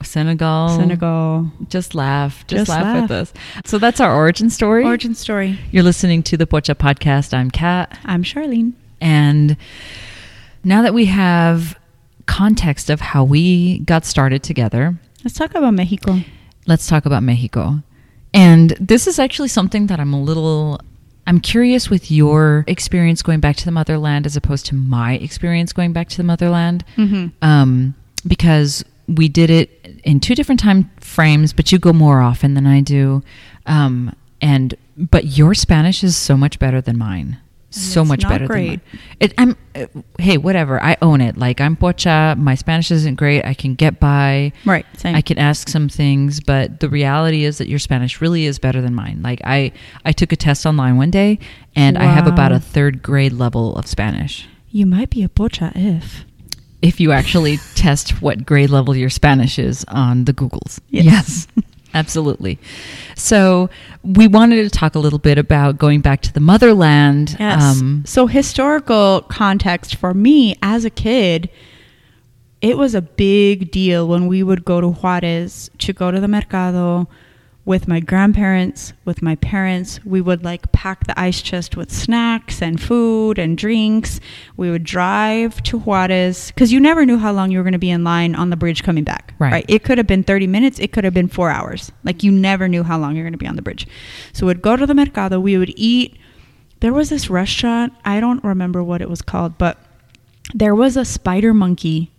[0.02, 3.02] Senegal, Senegal, Just laugh, just, Just laugh, laugh.
[3.02, 3.32] with us.
[3.64, 4.84] So that's our origin story.
[4.84, 5.58] origin story.
[5.70, 7.32] You're listening to the Pocha podcast.
[7.34, 7.98] I'm Kat.
[8.04, 8.74] I'm Charlene.
[9.00, 9.56] And
[10.62, 11.78] now that we have
[12.26, 16.20] context of how we got started together, Let's talk about Mexico.
[16.66, 17.82] let's talk about Mexico.
[18.34, 20.80] And this is actually something that I'm a little
[21.26, 25.72] I'm curious with your experience going back to the motherland as opposed to my experience
[25.72, 26.84] going back to the motherland.
[26.96, 27.28] Mm-hmm.
[27.40, 27.94] Um,
[28.26, 32.66] because we did it in two different time frames, but you go more often than
[32.66, 33.22] I do.
[33.66, 37.38] Um, and but your Spanish is so much better than mine.
[37.74, 38.80] So much better great.
[38.90, 39.16] than mine.
[39.20, 39.86] It, I'm uh,
[40.18, 40.82] hey, whatever.
[40.82, 41.36] I own it.
[41.36, 42.36] Like I'm pocha.
[42.36, 43.44] My Spanish isn't great.
[43.44, 44.52] I can get by.
[44.64, 44.86] Right.
[44.96, 45.14] Same.
[45.16, 48.80] I can ask some things, but the reality is that your Spanish really is better
[48.80, 49.20] than mine.
[49.22, 49.72] Like I,
[50.04, 51.38] I took a test online one day,
[51.74, 54.46] and I have about a third grade level of Spanish.
[54.70, 56.24] you might be a pocha if.
[56.82, 61.46] If you actually test what grade level your Spanish is on the Googles, Yes.
[61.94, 62.58] absolutely.
[63.16, 63.70] So
[64.02, 67.36] we wanted to talk a little bit about going back to the motherland.
[67.38, 67.80] Yes.
[67.80, 71.48] Um, so historical context for me as a kid,
[72.60, 76.28] it was a big deal when we would go to Juarez to go to the
[76.28, 77.08] mercado
[77.64, 79.98] with my grandparents, with my parents.
[80.04, 84.20] We would like pack the ice chest with snacks and food and drinks.
[84.56, 87.78] We would drive to Juarez because you never knew how long you were going to
[87.78, 89.34] be in line on the bridge coming back.
[89.38, 89.64] Right.
[89.68, 90.78] It could have been 30 minutes.
[90.78, 91.90] It could have been four hours.
[92.04, 93.86] Like you never knew how long you're going to be on the bridge.
[94.32, 95.40] So we'd go to the mercado.
[95.40, 96.18] We would eat.
[96.80, 97.94] There was this restaurant.
[98.04, 99.78] I don't remember what it was called, but
[100.52, 102.10] there was a spider monkey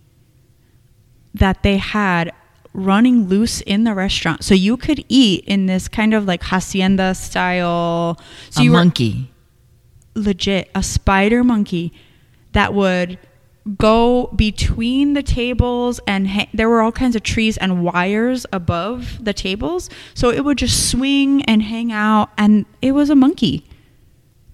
[1.34, 2.32] that they had
[2.76, 4.44] running loose in the restaurant.
[4.44, 8.18] So you could eat in this kind of like hacienda style.
[8.50, 9.30] So a you were monkey.
[10.14, 11.92] legit a spider monkey
[12.52, 13.18] that would
[13.76, 19.18] go between the tables and ha- there were all kinds of trees and wires above
[19.24, 23.64] the tables so it would just swing and hang out and it was a monkey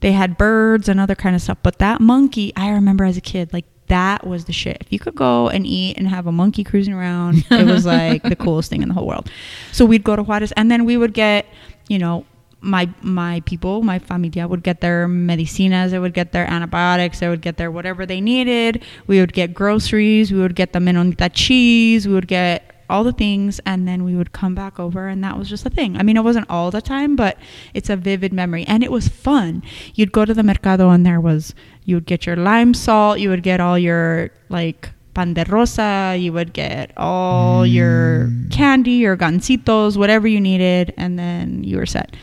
[0.00, 3.20] they had birds and other kind of stuff but that monkey i remember as a
[3.20, 6.32] kid like that was the shit if you could go and eat and have a
[6.32, 9.30] monkey cruising around it was like the coolest thing in the whole world
[9.70, 11.46] so we'd go to juarez and then we would get
[11.88, 12.24] you know
[12.62, 17.28] my my people, my familia would get their medicinas, they would get their antibiotics, they
[17.28, 18.82] would get their whatever they needed.
[19.06, 23.12] We would get groceries, we would get the menonita cheese, we would get all the
[23.12, 25.96] things, and then we would come back over, and that was just a thing.
[25.96, 27.38] I mean, it wasn't all the time, but
[27.74, 29.62] it's a vivid memory, and it was fun.
[29.94, 33.28] You'd go to the mercado, and there was you would get your lime salt, you
[33.28, 38.50] would get all your like pan de rosa, you would get all your mm.
[38.50, 42.16] candy, your gansitos, whatever you needed, and then you were set.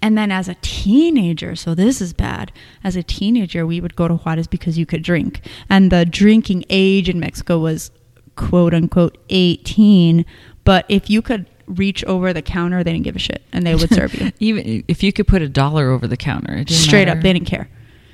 [0.00, 2.50] And then as a teenager, so this is bad.
[2.82, 5.40] As a teenager, we would go to Juarez because you could drink.
[5.70, 7.92] And the drinking age in Mexico was
[8.34, 10.26] quote unquote 18.
[10.64, 13.76] But if you could reach over the counter, they didn't give a shit and they
[13.76, 14.32] would serve you.
[14.40, 17.32] Even if you could put a dollar over the counter, it didn't Straight up, they
[17.32, 17.68] didn't care.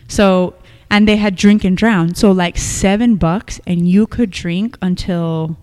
[0.09, 0.55] So,
[0.91, 2.15] and they had drink and drown.
[2.15, 5.57] So, like seven bucks, and you could drink until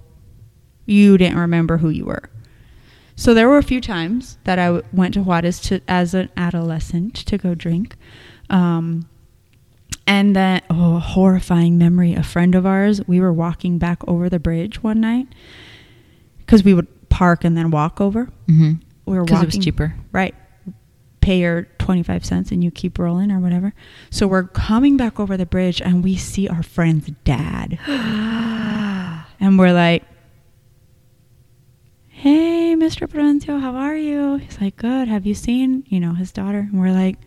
[0.85, 2.29] you didn't remember who you were.
[3.17, 6.29] So there were a few times that I w- went to Juarez to, as an
[6.37, 7.95] adolescent to go drink.
[8.49, 9.07] Um,
[10.05, 12.13] and then, oh, a horrifying memory.
[12.13, 15.27] A friend of ours, we were walking back over the bridge one night
[16.39, 18.29] because we would park and then walk over.
[18.47, 18.81] Mhm.
[19.05, 19.43] We were because walking.
[19.49, 19.95] it was cheaper.
[20.11, 20.35] Right.
[21.25, 23.73] Pay your 25 cents and you keep rolling or whatever.
[24.11, 27.79] So we're coming back over the bridge and we see our friend's dad.
[29.39, 30.03] and we're like,
[32.09, 33.07] hey, Mr.
[33.07, 34.35] Prudencio, how are you?
[34.35, 35.07] He's like, good.
[35.07, 36.59] Have you seen, you know, his daughter?
[36.59, 37.17] And we're like,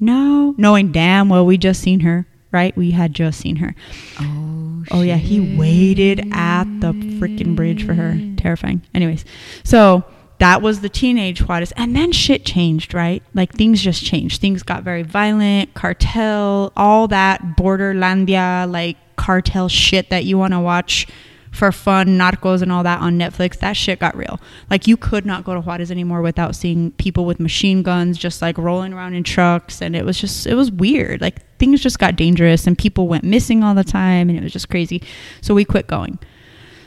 [0.00, 2.74] no, knowing damn well we just seen her, right?
[2.78, 3.74] We had just seen her.
[4.18, 8.18] Oh, Oh yeah, he waited at the freaking bridge for her.
[8.38, 8.80] Terrifying.
[8.94, 9.26] Anyways,
[9.64, 10.02] so
[10.38, 13.22] that was the teenage Juarez, and then shit changed, right?
[13.34, 14.40] Like things just changed.
[14.40, 20.60] Things got very violent, cartel, all that borderlandia like cartel shit that you want to
[20.60, 21.06] watch
[21.50, 24.40] for fun, narcos and all that on Netflix, that shit got real.
[24.70, 28.40] Like you could not go to Juarez anymore without seeing people with machine guns just
[28.40, 31.20] like rolling around in trucks and it was just it was weird.
[31.20, 34.52] Like things just got dangerous and people went missing all the time and it was
[34.52, 35.02] just crazy.
[35.40, 36.18] So we quit going.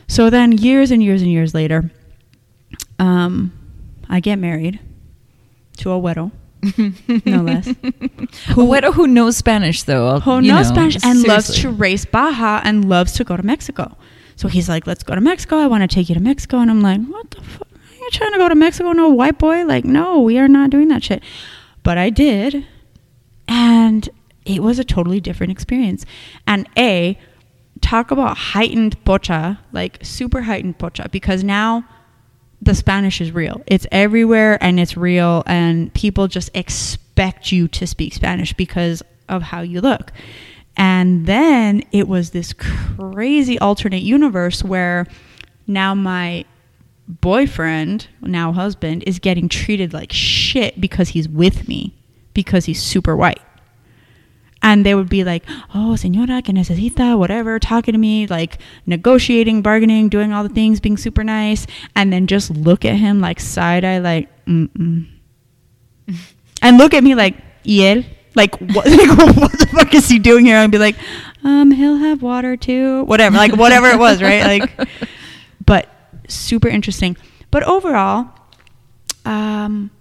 [0.08, 1.90] So then years and years and years later,
[3.02, 3.52] um
[4.10, 4.80] I get married
[5.78, 6.32] to a widow.
[7.26, 7.74] no less.
[8.50, 10.20] Who, what, who knows Spanish though?
[10.20, 13.98] who knows know, Spanish and loves to race Baja and loves to go to Mexico.
[14.36, 15.58] So he's like, let's go to Mexico.
[15.58, 16.58] I want to take you to Mexico.
[16.58, 17.68] And I'm like, what the fuck?
[17.72, 18.92] Are you trying to go to Mexico?
[18.92, 19.64] No white boy?
[19.66, 21.24] Like, no, we are not doing that shit.
[21.84, 22.66] But I did.
[23.48, 24.10] And
[24.46, 26.06] it was a totally different experience.
[26.48, 27.18] And A,
[27.82, 31.86] talk about heightened pocha, like super heightened pocha, because now
[32.62, 33.62] the Spanish is real.
[33.66, 39.42] It's everywhere and it's real, and people just expect you to speak Spanish because of
[39.42, 40.12] how you look.
[40.78, 45.08] And then it was this crazy alternate universe where
[45.68, 46.46] now my
[47.08, 51.94] boyfriend, now husband, is getting treated like shit because he's with me
[52.34, 53.42] because he's super white.
[54.64, 55.44] And they would be like,
[55.74, 60.80] oh, señora, que necesita, whatever, talking to me, like negotiating, bargaining, doing all the things,
[60.80, 61.66] being super nice.
[61.96, 65.08] And then just look at him like side eye, like, mm-mm.
[66.62, 68.06] and look at me like, y él?
[68.36, 70.58] Like, what, like, what the fuck is he doing here?
[70.58, 70.96] And be like,
[71.44, 73.04] um, he'll have water too.
[73.04, 74.44] Whatever, like, whatever it was, right?
[74.44, 74.90] Like,
[75.66, 75.90] but
[76.28, 77.18] super interesting.
[77.50, 78.30] But overall,
[79.26, 79.92] um,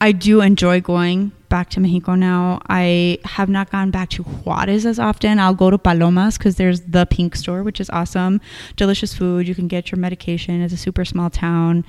[0.00, 2.60] I do enjoy going back to Mexico now.
[2.68, 5.38] I have not gone back to Juarez as often.
[5.38, 8.40] I'll go to Palomas because there's the pink store, which is awesome.
[8.76, 9.48] Delicious food.
[9.48, 10.60] You can get your medication.
[10.62, 11.84] It's a super small town.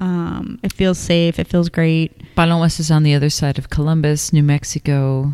[0.00, 1.38] Um, it feels safe.
[1.38, 2.12] It feels great.
[2.36, 5.32] Palomas is on the other side of Columbus, New Mexico.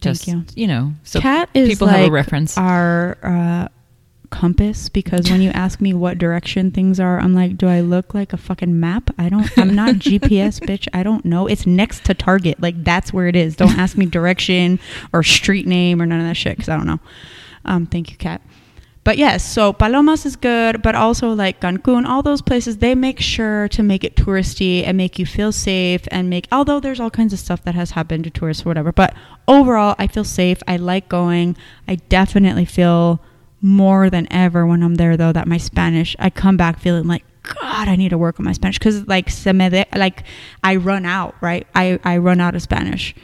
[0.00, 0.44] Thank Just, you.
[0.54, 2.56] you know, so Kat people like have a reference.
[2.58, 3.68] our uh,
[4.34, 8.12] compass because when you ask me what direction things are, I'm like, do I look
[8.14, 9.10] like a fucking map?
[9.16, 9.48] I don't.
[9.56, 10.88] I'm not GPS, bitch.
[10.92, 11.46] I don't know.
[11.46, 12.60] It's next to Target.
[12.60, 13.56] Like that's where it is.
[13.56, 14.80] Don't ask me direction
[15.12, 17.00] or street name or none of that shit because I don't know.
[17.64, 18.42] Um, thank you, Kat.
[19.04, 23.20] But yes, so Palomas is good, but also like Cancun, all those places, they make
[23.20, 27.10] sure to make it touristy and make you feel safe and make, although there's all
[27.10, 29.14] kinds of stuff that has happened to tourists or whatever, but
[29.46, 30.62] overall, I feel safe.
[30.66, 31.54] I like going.
[31.86, 33.20] I definitely feel
[33.64, 37.24] more than ever when I'm there, though, that my Spanish, I come back feeling like,
[37.42, 40.24] God, I need to work on my Spanish because like se me de, like
[40.62, 41.66] I run out, right?
[41.74, 43.14] I, I run out of Spanish.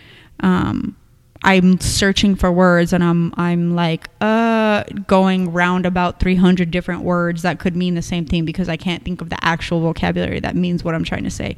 [0.40, 0.96] Um,
[1.42, 7.40] I'm searching for words and I'm I'm like uh going round about 300 different words
[7.42, 10.54] that could mean the same thing because I can't think of the actual vocabulary that
[10.54, 11.56] means what I'm trying to say.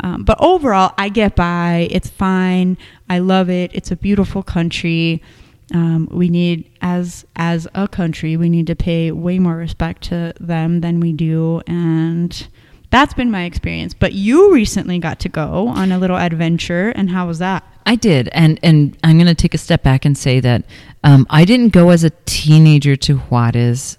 [0.00, 1.88] Um, but overall, I get by.
[1.90, 2.76] It's fine.
[3.08, 3.70] I love it.
[3.72, 5.22] It's a beautiful country.
[5.72, 10.34] Um, we need as as a country we need to pay way more respect to
[10.38, 12.46] them than we do and
[12.90, 17.08] that's been my experience but you recently got to go on a little adventure and
[17.08, 20.16] how was that I did, and and I'm going to take a step back and
[20.16, 20.64] say that
[21.02, 23.98] um, I didn't go as a teenager to Juarez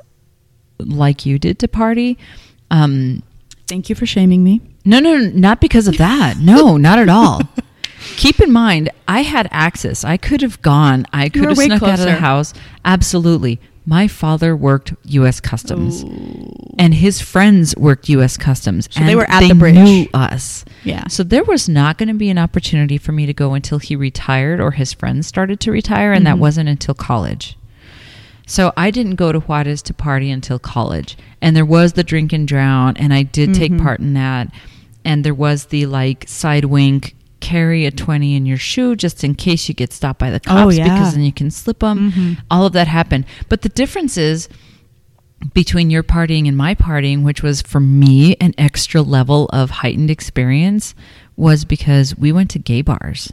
[0.80, 2.18] like you did to party.
[2.72, 3.22] Um,
[3.68, 4.62] Thank you for shaming me.
[4.86, 6.38] no, no, no, not because of that.
[6.38, 7.42] No, not at all.
[8.18, 10.04] Keep in mind, I had access.
[10.04, 11.06] I could have gone.
[11.14, 12.54] I could have snuck out of the house.
[12.84, 13.60] Absolutely.
[13.88, 15.40] My father worked U.S.
[15.40, 16.02] Customs,
[16.80, 18.36] and his friends worked U.S.
[18.36, 18.88] Customs.
[18.90, 19.76] So they were at the bridge.
[19.76, 20.66] Knew us.
[20.84, 21.08] Yeah.
[21.08, 23.96] So there was not going to be an opportunity for me to go until he
[23.96, 26.40] retired or his friends started to retire, and that Mhm.
[26.40, 27.58] wasn't until college.
[28.48, 32.34] So I didn't go to Juarez to party until college, and there was the drink
[32.34, 33.82] and drown, and I did take Mhm.
[33.82, 34.50] part in that,
[35.04, 37.16] and there was the like side wink.
[37.40, 40.62] Carry a 20 in your shoe just in case you get stopped by the cops
[40.62, 40.84] Oh, yeah.
[40.86, 42.12] because then you can slip them.
[42.12, 42.38] Mhm.
[42.50, 43.26] All of that happened.
[43.50, 44.48] But the difference is
[45.54, 50.10] between your partying and my partying, which was for me an extra level of heightened
[50.10, 50.96] experience,
[51.36, 53.32] was because we went to gay bars.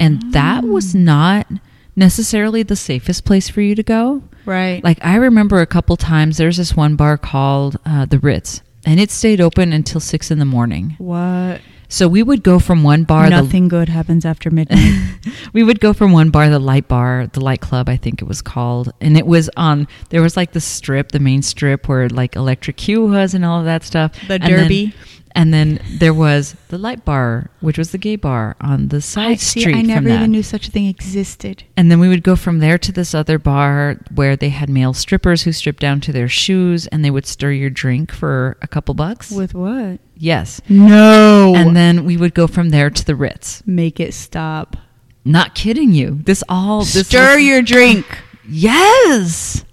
[0.00, 1.46] And that was not
[1.94, 4.22] necessarily the safest place for you to go.
[4.44, 4.82] Right.
[4.84, 8.98] Like, I remember a couple times there's this one bar called uh, The Ritz, and
[9.00, 10.96] it stayed open until six in the morning.
[10.98, 11.60] what?
[11.88, 15.18] So we would go from one bar, the, Nothing good happens after midnight.
[15.52, 18.26] we would go from one bar, the light bar, the light club, I think it
[18.26, 18.92] was called.
[19.00, 22.76] And it was on, there was like the strip, the main strip where like Electric
[22.76, 24.12] Q was and all of that stuff.
[24.26, 24.94] The And then- Derby.
[25.36, 29.30] And then there was the light bar, which was the gay bar on the side
[29.30, 29.60] I see.
[29.60, 31.62] street I from never even knew such a thing existed.
[31.76, 34.94] And then we would go from there to this other bar where they had male
[34.94, 38.66] strippers who stripped down to their shoes and they would stir your drink for a
[38.66, 39.30] couple bucks.
[39.30, 40.00] With what?
[40.16, 40.60] yes.
[40.68, 41.52] No.
[41.54, 43.62] And then we would go from there to the Ritz.
[43.66, 44.76] make it stop.
[45.24, 46.20] Not kidding you.
[46.24, 48.06] This all this Stir was- your drink.
[48.48, 49.64] Yes.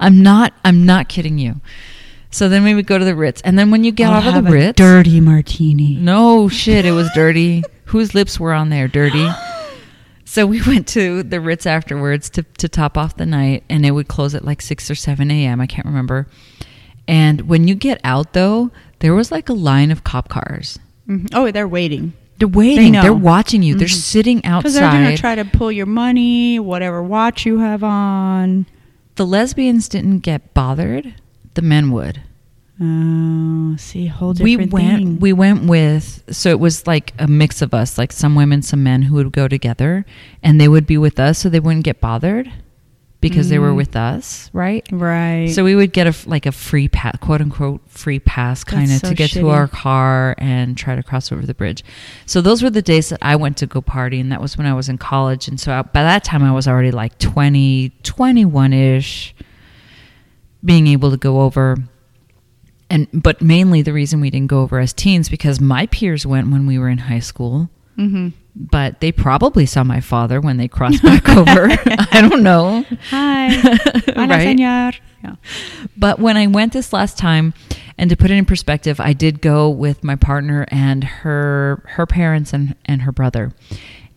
[0.00, 0.52] I'm not.
[0.64, 1.60] I'm not kidding you.
[2.34, 4.36] So then we would go to the Ritz, and then when you get I'll out
[4.38, 5.94] of the a Ritz, dirty martini.
[5.94, 7.62] no shit, it was dirty.
[7.84, 8.88] Whose lips were on there?
[8.88, 9.28] Dirty.
[10.26, 13.92] So we went to the Ritz afterwards to, to top off the night, and it
[13.92, 15.60] would close at like 6 or 7 a.m.
[15.60, 16.26] I can't remember.
[17.06, 20.80] And when you get out, though, there was like a line of cop cars.
[21.08, 21.28] Mhm.
[21.34, 22.92] Oh, they're waiting They're waiting.
[22.94, 23.76] They are watching you.
[23.76, 27.84] They're sitting sitting because they're gonna try to pull your money, whatever watch you have
[27.84, 28.66] on.
[29.14, 31.14] the lesbians didn't get bothered.
[31.54, 32.20] The men would.
[32.80, 35.20] Oh, see, whole we different went thing.
[35.20, 38.82] we went with so it was like a mix of us like some women some
[38.82, 40.04] men who would go together
[40.42, 42.50] and they would be with us so they wouldn't get bothered
[43.20, 43.76] because they were Mm.
[43.76, 45.46] with us right right.
[45.50, 48.98] so we would get a like a free pass quote unquote free pass kind of
[48.98, 51.84] so to get to our car and try to cross over the bridge
[52.26, 54.66] so those were the days that i went to go party and that was when
[54.66, 57.90] i was in college and so I, by that time i was already like 20
[58.02, 59.32] 21ish
[60.64, 61.76] being able to go over
[62.90, 66.50] and but mainly the reason we didn't go over as teens because my peers went
[66.50, 68.28] when we were in high school mm-hmm.
[68.54, 73.48] but they probably saw my father when they crossed back over i don't know Hi,
[73.48, 74.56] Hola, Right?
[74.58, 74.98] señor.
[75.22, 75.36] Yeah.
[75.96, 77.54] but when i went this last time
[77.96, 82.06] and to put it in perspective i did go with my partner and her her
[82.06, 83.52] parents and and her brother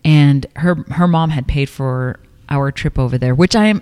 [0.03, 3.81] and her her mom had paid for our trip over there which i am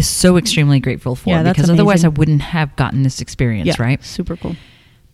[0.00, 4.02] so extremely grateful for Yeah, because otherwise i wouldn't have gotten this experience yeah, right
[4.04, 4.56] Super cool.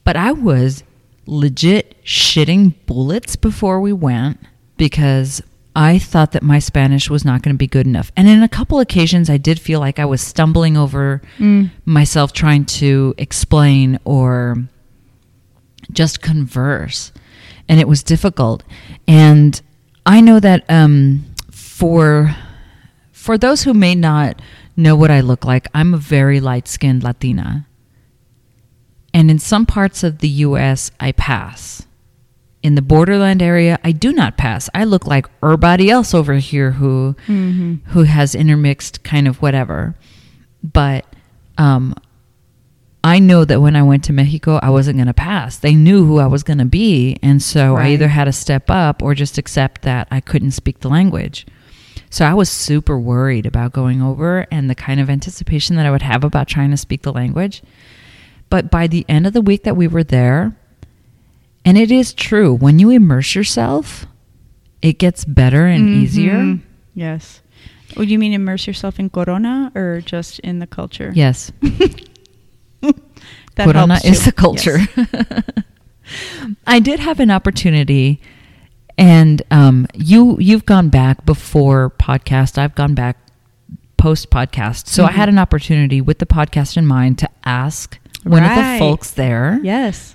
[0.05, 0.83] But I was
[1.27, 4.39] legit shitting bullets before we went
[4.79, 5.43] because
[5.77, 8.11] I thought that my Spanish was not going to be good enough.
[8.17, 11.71] And in a couple occasions, I did feel like I was stumbling over Mm.
[11.85, 14.57] myself trying to explain or
[15.93, 17.13] just converse.
[17.69, 18.65] And it was difficult.
[19.07, 19.61] And
[20.07, 22.35] I know that um, for
[23.29, 24.41] for those who may not
[24.75, 27.67] know what I look like, I'm a very light skinned Latina.
[29.13, 31.87] And in some parts of the US, I pass.
[32.63, 34.71] In the borderland area, I do not pass.
[34.73, 37.91] I look like everybody else over here who Mm-hmm.
[37.91, 39.95] who has intermixed kind of whatever.
[40.63, 41.05] But
[41.59, 41.95] um,
[43.05, 45.59] I know that when I went to Mexico, I wasn't going to pass.
[45.59, 47.19] They knew who I was going to be.
[47.23, 50.81] And so I either had to step up or just accept that I couldn't speak
[50.81, 51.47] the language.
[52.11, 55.91] So I was super worried about going over and the kind of anticipation that I
[55.91, 57.63] would have about trying to speak the language.
[58.51, 60.57] But by the end of the week that we were there,
[61.65, 64.07] and it is true, when you immerse yourself,
[64.81, 66.35] it gets better and easier.
[66.35, 66.61] Mhm.
[66.95, 67.43] Yes.
[67.97, 71.13] Would you mean immerse yourself in Corona or just in the culture?
[71.15, 71.53] Yes.
[73.57, 74.79] That Corona helps is the culture.
[74.97, 75.43] Yes.
[76.67, 78.21] I did have an opportunity,
[78.99, 82.59] and um, you you've gone back before podcast.
[82.59, 83.17] I've gone back
[83.97, 85.15] post podcast, so I Mhm.
[85.15, 89.59] had an opportunity with the podcast in mind to ask one of the folks there
[89.63, 90.15] Yes.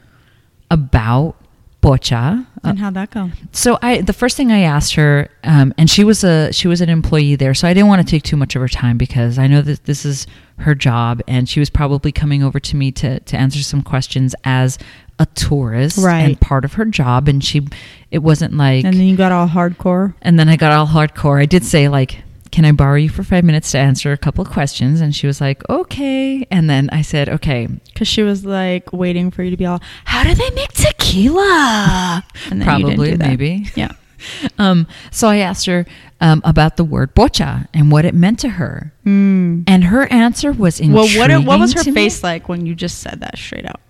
[0.69, 1.35] about
[1.81, 2.45] pocha.
[2.63, 3.29] Uh, And how'd that go?
[3.51, 6.79] so I the first thing I asked her, um, and she was a she was
[6.79, 9.37] an employee there, so I didn't want to take too much of her time because
[9.37, 10.25] I know that this is
[10.59, 14.33] her job, and she was probably coming over to me to to answer some questions
[14.45, 14.77] as
[15.19, 16.21] a tourist Right.
[16.21, 17.67] and part of her job, and she
[18.11, 20.13] it wasn't like And then you got all hardcore.
[20.21, 21.41] and then I got all hardcore.
[21.41, 22.23] I did say like.
[22.51, 25.01] Can I borrow you for five minutes to answer a couple of questions?
[25.01, 26.45] And she was like, okay.
[26.51, 29.81] And then I said, okay, Because she was like waiting for you to be all,
[30.05, 32.23] how do they make tequila?
[32.51, 33.65] And then you didn't probably, maybe.
[33.75, 33.91] Yeah.
[34.59, 35.87] Um, so I asked her
[36.21, 38.93] um, about the word pocha and what it meant to her.
[39.03, 39.63] Mm.
[39.67, 41.37] And her answer was Well, intriguing.
[41.37, 41.95] what, what was her to me.
[41.95, 43.81] face like when you just said that straight out?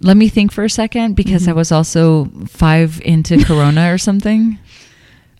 [0.00, 1.48] Let me think for a second because Mhm.
[1.48, 4.58] I was also five into Corona or something.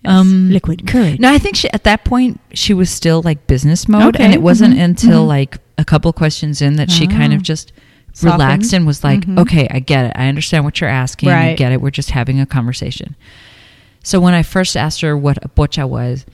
[0.03, 0.12] Yes.
[0.12, 1.19] Um, Liquid courage.
[1.21, 4.40] No, I think she, at that point she was still like business mode, and it
[4.40, 4.85] wasn't Mhm.
[4.85, 5.29] until Mhm.
[5.29, 7.37] like a couple questions in that she kind Oh.
[7.37, 7.73] of just
[8.12, 8.40] Softened.
[8.40, 9.38] relaxed and was like, Mhm.
[9.40, 10.12] "Okay, I get it.
[10.16, 11.29] I understand what you're asking.
[11.31, 11.83] I get it.
[11.83, 13.14] We're just having a conversation."
[14.03, 16.25] So when I first asked her what a pocha was,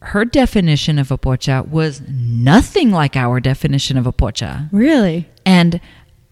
[0.00, 4.68] her definition of a pocha was nothing like our definition of a pocha.
[4.70, 5.26] Really?
[5.44, 5.80] And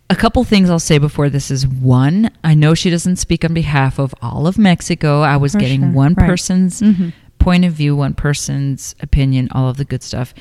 [0.08, 3.54] a couple things I'll say before this is one, I know she doesn't speak on
[3.54, 5.22] behalf of all of Mexico.
[5.22, 5.90] I was For getting sure.
[5.90, 6.28] one Right.
[6.28, 7.12] person's Mhm.
[7.38, 10.32] point of view, one person's opinion, all of the good stuff.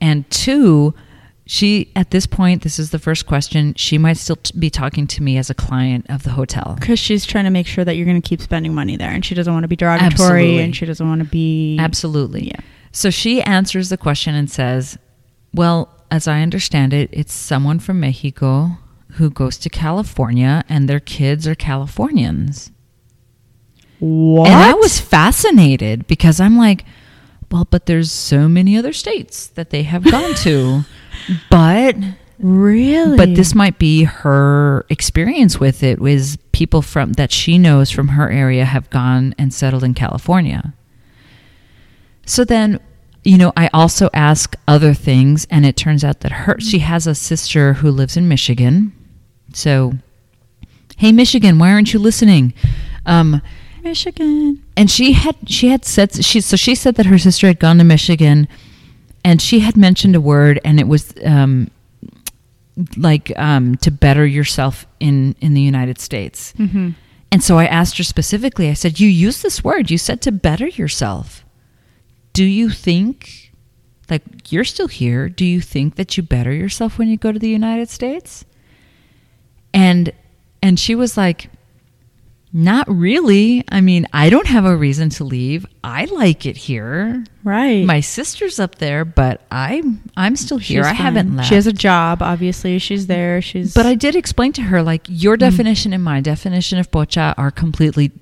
[0.00, 0.94] And two,
[1.46, 5.06] she at this point, this is the first question, she might still t- be talking
[5.06, 6.76] to me as a client of the hotel.
[6.78, 9.24] Because she's trying to make sure that you're going to keep spending money there, and
[9.24, 10.58] she doesn't want to be derogatory, Absolutely.
[10.58, 12.48] and she doesn't want to be Absolutely.
[12.48, 12.60] Yeah.
[12.92, 14.98] So she answers the question and says,
[15.54, 18.76] Well, as I understand it, it's someone from Mexico
[19.12, 22.70] who goes to California and their kids are Californians.
[23.98, 24.48] What?
[24.48, 26.84] And I was fascinated because I'm like,
[27.50, 30.82] well, but there's so many other states that they have gone to.
[31.50, 31.96] But
[32.38, 33.16] Really?
[33.16, 38.08] but this might be her experience with it was people from that she knows from
[38.08, 40.72] her area have gone and settled in California.
[42.24, 42.78] So then,
[43.24, 47.06] you know, I also ask other things and it turns out that her she has
[47.06, 48.92] a sister who lives in Michigan.
[49.52, 49.94] So,
[50.96, 52.54] hey Michigan, why aren't you listening?
[53.06, 53.40] Um
[53.82, 54.62] Michigan.
[54.76, 57.78] and she had she had said she so she said that her sister had gone
[57.78, 58.48] to Michigan
[59.24, 61.70] and she had mentioned a word and it was um
[62.96, 66.52] like um to better yourself in in the United States.
[66.58, 66.90] Mm-hmm.
[67.30, 70.32] And so I asked her specifically I said you use this word you said to
[70.32, 71.44] better yourself.
[72.32, 73.52] Do you think
[74.10, 77.38] like you're still here do you think that you better yourself when you go to
[77.38, 78.44] the United States?
[79.74, 80.12] And
[80.62, 81.50] and she was like
[82.50, 83.62] not really.
[83.70, 85.66] I mean, I don't have a reason to leave.
[85.84, 87.22] I like it here.
[87.44, 87.84] Right.
[87.84, 90.82] My sister's up there, but I'm I'm still here.
[90.82, 91.48] She's I haven't left.
[91.50, 92.78] She has a job, obviously.
[92.78, 93.42] She's there.
[93.42, 97.34] She's but I did explain to her like your definition and my definition of pocha
[97.36, 98.12] are completely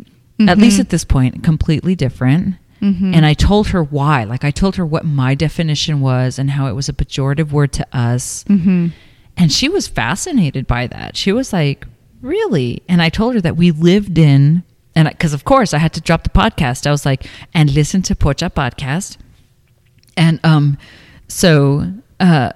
[0.41, 0.61] at Mhm.
[0.61, 2.57] least at this point completely different.
[2.83, 3.15] Mhm.
[3.15, 4.25] And I told her why.
[4.25, 7.73] Like I told her what my definition was and how it was a pejorative word
[7.75, 8.45] to us.
[8.49, 8.91] Mhm.
[9.37, 11.16] And she was fascinated by that.
[11.16, 11.87] She was like,
[12.22, 12.82] Really?
[12.89, 14.64] And I told her that we lived in,
[14.95, 16.87] and because of course I had to drop the podcast.
[16.87, 19.18] I was like, and listen to Pocha podcast.
[20.16, 20.78] And um,
[21.28, 22.53] so, uh,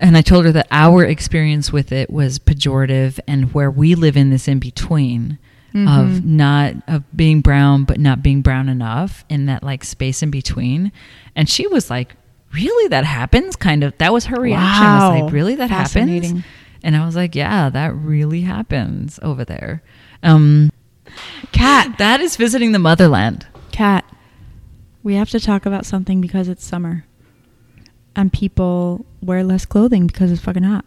[0.00, 4.16] and I told her that our experience with it was pejorative and where we live
[4.16, 5.38] in this in between
[5.86, 10.30] of not, of being brown, but not being brown enough in that like space in
[10.30, 10.90] between.
[11.36, 12.16] And she was like,
[12.52, 12.88] Really?
[12.88, 13.56] That happens?
[13.56, 14.84] Kind of, that was her reaction.
[14.86, 15.24] I was Wow.
[15.24, 15.54] like, Really?
[15.56, 16.42] That happens?
[16.82, 19.82] And I was like, yeah, that really happens over there.
[20.22, 20.70] Um,
[21.52, 21.98] Kat.
[21.98, 23.46] that is visiting the motherland.
[23.72, 24.04] Kat.
[25.02, 27.04] We have to talk about something because it's summer.
[28.14, 30.84] And people wear less clothing because it's fucking hot.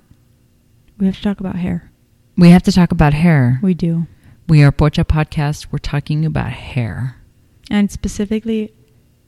[0.98, 1.92] We have to talk about hair.
[2.38, 3.60] We have to talk about hair.
[3.62, 4.08] We do.
[4.48, 5.68] We are Pocha Podcast.
[5.72, 7.18] We're talking about hair,
[7.70, 8.74] And specifically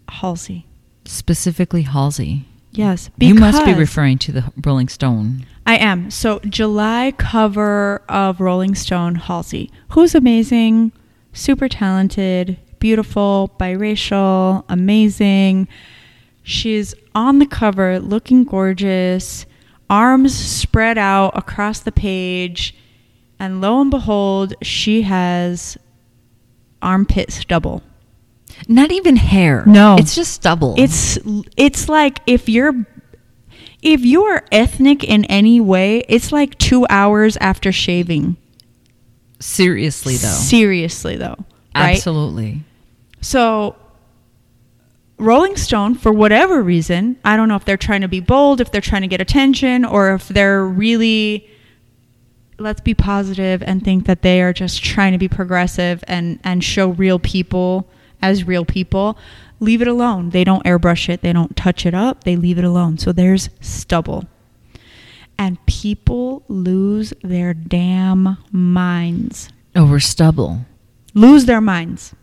[0.09, 0.67] Halsey.
[1.05, 2.45] Specifically Halsey.
[2.71, 3.09] Yes.
[3.19, 5.45] You must be referring to the Rolling Stone.
[5.65, 6.09] I am.
[6.09, 10.91] So July cover of Rolling Stone Halsey, who's amazing,
[11.31, 15.67] super talented, beautiful, biracial, amazing.
[16.41, 19.45] She's on the cover looking gorgeous,
[19.89, 22.75] arms spread out across the page,
[23.39, 25.77] and lo and behold, she has
[26.81, 27.83] armpit stubble.
[28.67, 29.63] Not even hair.
[29.65, 29.95] No.
[29.97, 30.75] It's just stubble.
[30.77, 31.17] It's
[31.57, 32.85] it's like if you're
[33.81, 38.37] if you are ethnic in any way, it's like 2 hours after shaving.
[39.43, 40.27] seriously though.
[40.27, 41.35] Seriously though,
[41.75, 41.95] right?
[41.95, 42.63] Absolutely.
[43.21, 43.75] So
[45.17, 48.71] Rolling Stone for whatever reason, I don't know if they're trying to be bold, if
[48.71, 51.49] they're trying to get attention or if they're really
[52.59, 56.63] let's be positive and think that they are just trying to be progressive and and
[56.63, 57.89] show real people
[58.23, 59.17] as real people.
[59.59, 60.31] Leave it alone.
[60.31, 61.21] They don't airbrush it.
[61.21, 62.23] They don't touch it up.
[62.23, 62.97] They leave it alone.
[62.97, 64.25] So there's stubble.
[65.37, 70.65] And people lose their damn minds Over stubble.
[71.13, 72.15] lose their minds.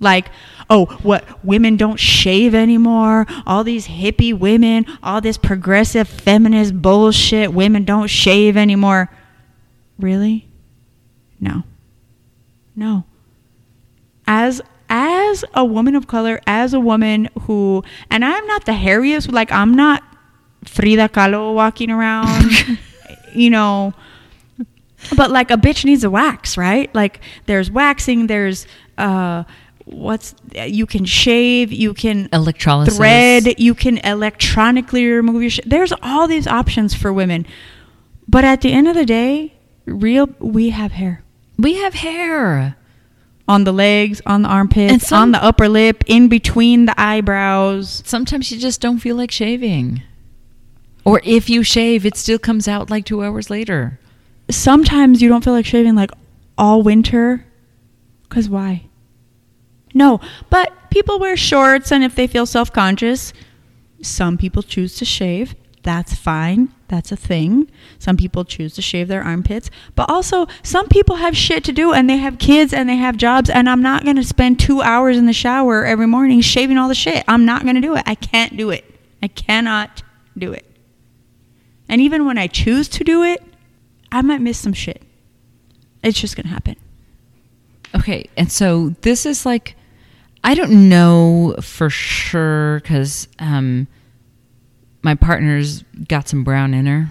[0.00, 0.28] Like,
[0.68, 3.26] oh, what women don't shave anymore?
[3.46, 9.08] All these hippie women, all this progressive feminist bullshit, women don't shave anymore.
[9.98, 10.48] Really?
[11.40, 11.62] No.
[12.76, 13.04] No.
[14.26, 14.60] As
[14.94, 19.50] as a woman of color, as a woman who and I'm not the hairiest, like
[19.50, 20.04] I'm not
[20.64, 22.46] Frida Kahlo walking around,
[23.34, 23.92] you know,
[25.16, 26.94] but like a bitch needs a wax, right?
[26.94, 29.42] Like there's waxing, there's uh
[29.84, 32.96] what's you can shave, you can Electrolysis.
[32.96, 37.46] thread, you can electronically remove your sh- there's all these options for women.
[38.28, 39.54] But at the end of the day,
[39.86, 41.24] real we have hair
[41.58, 42.76] We have hair.
[43.46, 48.02] On the legs, on the armpits, some- on the upper lip, in between the eyebrows.
[48.06, 50.02] Sometimes you just don't feel like shaving.
[51.04, 53.98] Or if you shave, it still comes out like two hours later.
[54.50, 56.10] Sometimes you don't feel like shaving like
[56.56, 57.44] all winter
[58.30, 58.84] cuz why?
[59.92, 60.20] No,
[60.50, 63.32] but people wear shorts and if they feel self-conscious,
[64.02, 65.54] some people choose to shave.
[65.82, 66.70] That's fine.
[66.94, 67.68] That's a thing.
[67.98, 71.92] Some people choose to shave their armpits, but also some people have shit to do
[71.92, 74.80] and they have kids and they have jobs and I'm not going to spend 2
[74.80, 77.24] hours in the shower every morning shaving all the shit.
[77.26, 78.04] I'm not going to do it.
[78.06, 78.84] I can't do it.
[79.20, 80.04] I cannot
[80.38, 80.64] do it.
[81.88, 83.42] And even when I choose to do it,
[84.12, 85.02] I might miss some shit.
[86.04, 86.76] It's just going to happen.
[87.92, 89.74] Okay, and so this is like
[90.44, 93.88] I don't know for sure because um,
[95.04, 97.10] my partner's got some brown in her,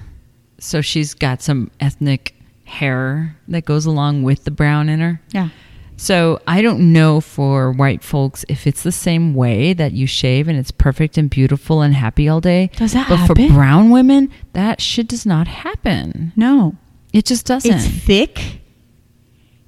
[0.59, 2.35] so she's got some ethnic
[2.65, 5.21] hair that goes along with the brown in her.
[5.31, 5.49] Yeah.
[5.95, 10.47] So I don't know for white folks if it's the same way that you shave
[10.47, 12.71] and it's perfect and beautiful and happy all day.
[12.75, 13.47] Does that but happen?
[13.49, 16.33] for brown women, that shit does not happen.
[16.35, 16.75] No.
[17.13, 17.71] It just doesn't.
[17.71, 18.62] It's thick.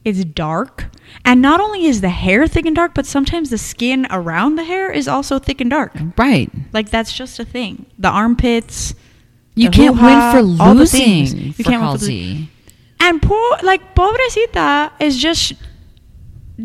[0.05, 0.85] It's dark.
[1.25, 4.63] And not only is the hair thick and dark, but sometimes the skin around the
[4.63, 5.93] hair is also thick and dark.
[6.17, 6.49] right.
[6.71, 7.85] Like that's just a thing.
[7.99, 8.95] The armpits.
[9.55, 12.49] You the can't win for losing You for can't win for losing.
[12.99, 15.53] And poor, like, pobrecita is just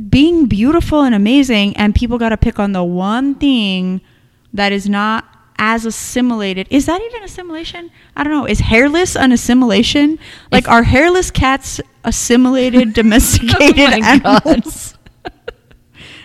[0.08, 4.00] being beautiful and amazing, and people got to pick on the one thing
[4.52, 5.24] that is not
[5.60, 6.66] as assimilated.
[6.70, 7.90] Is that even assimilation?
[8.16, 8.46] I don't know.
[8.46, 10.18] Is hairless an assimilation?
[10.50, 14.96] Like, are hairless cats assimilated, domesticated Oh animals?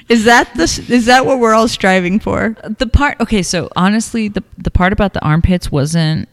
[0.08, 2.56] Is that the is that what we're all striving for?
[2.78, 6.30] the part okay so honestly the the part about the armpits wasn't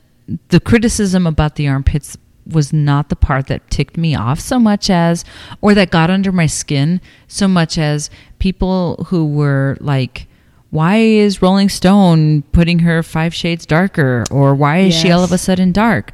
[0.49, 4.91] the criticism about the armpits was not the part that ticked me off so much
[4.91, 5.25] as
[5.63, 10.27] or that got under my skin so much as people who were like
[10.73, 15.31] why is rolling stone putting her five shades darker or why is she all of
[15.31, 16.11] a sudden dark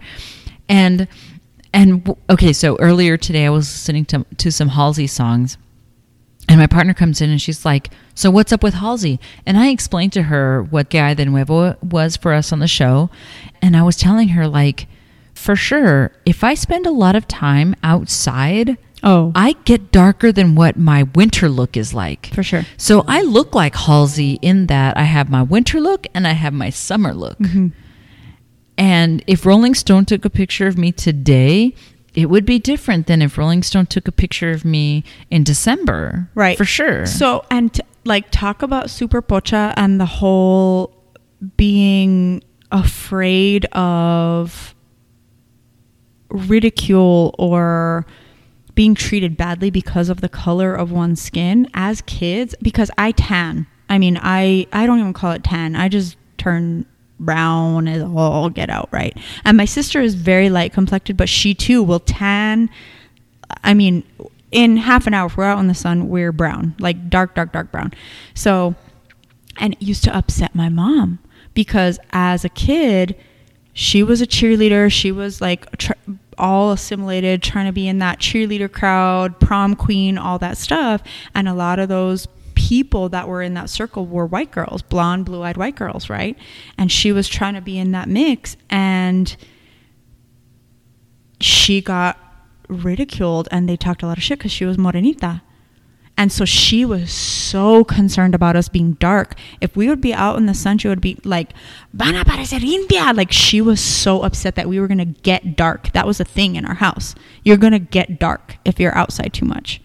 [0.68, 1.08] and
[1.72, 5.56] and okay so earlier today i was listening to to some halsey songs
[6.48, 9.20] and my partner comes in and she's like, So what's up with Halsey?
[9.44, 13.10] And I explained to her what Guy de Nuevo was for us on the show.
[13.60, 14.86] And I was telling her, like,
[15.34, 20.54] for sure, if I spend a lot of time outside, Oh, I get darker than
[20.54, 22.32] what my winter look is like.
[22.34, 22.64] for sure.
[22.76, 26.52] So I look like Halsey in that I have my winter look and I have
[26.52, 27.38] my summer look.
[27.38, 27.68] Mm-hmm.
[28.76, 31.74] And if Rolling Stone took a picture of me today,
[32.14, 36.30] it would be different than if Rolling Stone took a picture of me in December.
[36.34, 36.56] Right.
[36.56, 37.06] For sure.
[37.06, 40.94] So, and t- like talk about Super Pocha and the whole
[41.56, 42.42] being
[42.72, 44.74] afraid of
[46.30, 48.06] ridicule or
[48.78, 53.66] being treated badly because of the color of one's skin as kids because I tan.
[53.88, 55.74] I mean, I I don't even call it tan.
[55.74, 56.86] I just turn
[57.18, 59.18] brown as all get out, right?
[59.44, 62.70] And my sister is very light complected, but she too will tan
[63.64, 64.04] I mean,
[64.52, 67.52] in half an hour, if we're out in the sun, we're brown, like dark, dark,
[67.52, 67.92] dark brown.
[68.34, 68.76] So,
[69.56, 71.18] and it used to upset my mom
[71.52, 73.16] because as a kid,
[73.72, 74.88] she was a cheerleader.
[74.88, 75.94] She was like tr-
[76.38, 81.02] all assimilated, trying to be in that cheerleader crowd, prom queen, all that stuff.
[81.34, 85.24] And a lot of those people that were in that circle were white girls, blonde,
[85.24, 86.36] blue eyed white girls, right?
[86.76, 88.56] And she was trying to be in that mix.
[88.68, 89.36] And
[91.40, 92.18] she got
[92.68, 95.40] ridiculed and they talked a lot of shit because she was morenita.
[96.18, 99.36] And so she was so concerned about us being dark.
[99.60, 101.52] If we would be out in the sun, she would be like,
[101.92, 103.12] Van a parecer india.
[103.14, 105.92] Like she was so upset that we were going to get dark.
[105.92, 107.14] That was a thing in our house.
[107.44, 109.80] You're going to get dark if you're outside too much.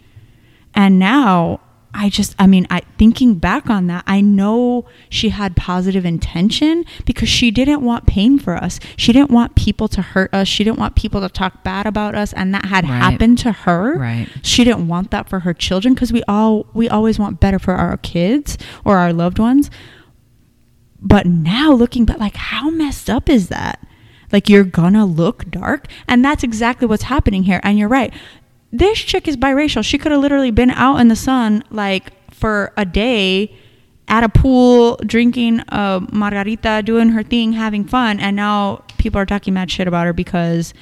[0.73, 1.59] And now
[1.95, 6.85] I just, I mean, I thinking back on that, I know she had positive intention
[7.05, 8.79] because she didn't want pain for us.
[8.97, 10.47] She didn't want people to hurt us.
[10.47, 12.97] She didn't want people to talk bad about us, and that had Right.
[12.97, 13.97] happened to her.
[13.99, 14.27] Right.
[14.41, 17.75] She didn't want that for her children because we all we always want better for
[17.75, 19.69] our kids or our loved ones.
[21.01, 23.79] But now looking back, like how messed up is that?
[24.31, 27.59] Like you're gonna look dark, and that's exactly what's happening here.
[27.63, 28.11] And you're right.
[28.73, 29.85] This chick is biracial.
[29.85, 33.55] She could have literally been out in the sun like for a day
[34.07, 39.27] at a pool, drinking a margarita, doing her thing, having fun, and now people are
[39.27, 40.73] talking mad shit about her because.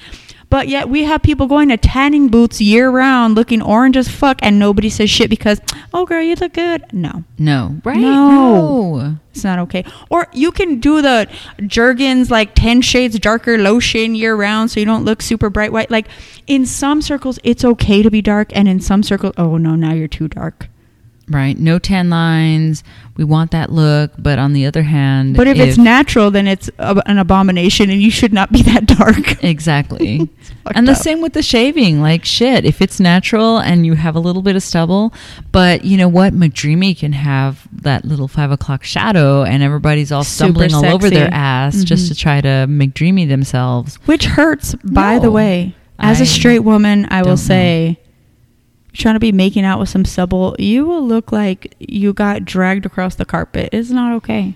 [0.50, 4.38] But yet we have people going to tanning booths year round, looking orange as fuck,
[4.42, 5.62] and nobody says shit because,
[5.94, 6.84] oh girl, you look good.
[6.92, 7.78] No, no.
[7.86, 7.96] Right?
[7.98, 8.98] No.
[8.98, 9.18] no.
[9.34, 9.86] it's not okay.
[10.10, 11.30] Or you can do the
[11.68, 15.90] Jergens like 10 shades darker lotion year round so you don't look super bright white.
[15.90, 16.10] Like
[16.48, 19.94] in some circles, it's okay to be dark, and in some circles, oh no, now
[19.94, 20.68] you're too dark.
[21.30, 21.58] Right.
[21.58, 22.84] No tan lines.
[23.16, 24.12] We want that look.
[24.18, 28.02] But on the other hand, But if, it's natural, then it's a, an abomination, and
[28.02, 29.42] you should not be that dark.
[29.42, 30.30] Exactly.
[30.76, 30.98] and the up.
[30.98, 32.02] same with the shaving.
[32.02, 35.14] Like shit, if it's natural and you have a little bit of stubble,
[35.54, 36.34] but you know what?
[36.34, 41.30] McDreamy can have that little five o'clock shadow and everybody's all stumbling all over their
[41.32, 42.08] ass just Mhm.
[42.10, 43.96] to try to McDreamy themselves.
[44.06, 45.76] Which hurts, by the way.
[46.02, 47.36] As a I straight woman, I don't will know.
[47.36, 48.00] say,
[48.94, 52.86] trying to be making out with some stubble, you will look like you got dragged
[52.86, 53.70] across the carpet.
[53.72, 54.56] It's not okay.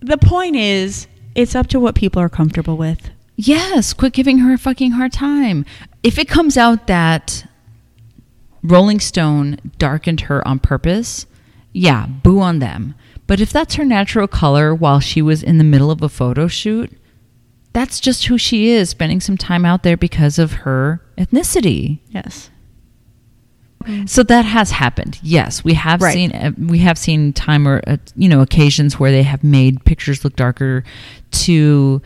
[0.00, 3.10] The point is, it's up to what people are comfortable with.
[3.36, 5.64] Yes, quit giving her a fucking hard time.
[6.02, 7.46] If it comes out that
[8.62, 11.26] Rolling Stone darkened her on purpose,
[11.72, 12.94] yeah, boo on them.
[13.26, 16.48] But if that's her natural color while she was in the middle of a photo
[16.48, 16.92] shoot,
[17.72, 22.00] that's just who she is, spending some time out there because of her ethnicity.
[22.10, 22.50] Yes.
[24.06, 25.18] So that has happened.
[25.24, 26.12] Yes, we have Right.
[26.14, 29.84] seen uh, we have seen time or uh, you know occasions where they have made
[29.84, 30.84] pictures look darker
[31.32, 32.00] to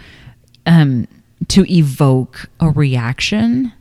[0.64, 1.07] um
[1.49, 3.73] to evoke a reaction.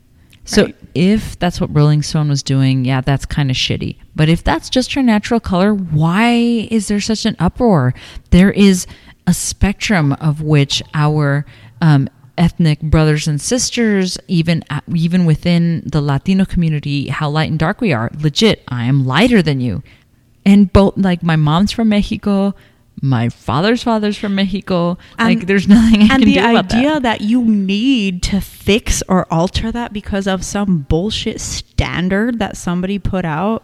[0.44, 0.76] So Right.
[0.94, 3.96] if that's what Rolling Stone was doing, yeah, that's kind of shitty.
[4.14, 6.34] But if that's just her natural color, why
[6.70, 7.94] is there such an uproar?
[8.32, 8.88] There is
[9.26, 11.46] a spectrum of which our
[11.82, 14.63] um, ethnic brothers and sisters, even
[14.93, 18.09] even within the Latino community, how light and dark we are.
[18.19, 19.84] Legit, I am lighter than you,
[20.45, 22.53] and both like my mom's from Mexico.
[23.01, 24.97] My father's father's from Mexico.
[25.19, 27.01] And- like, there's nothing I and can the do about idea that.
[27.03, 27.21] that.
[27.21, 33.26] you need to fix or alter that because of some bullshit standard that somebody put
[33.26, 33.63] out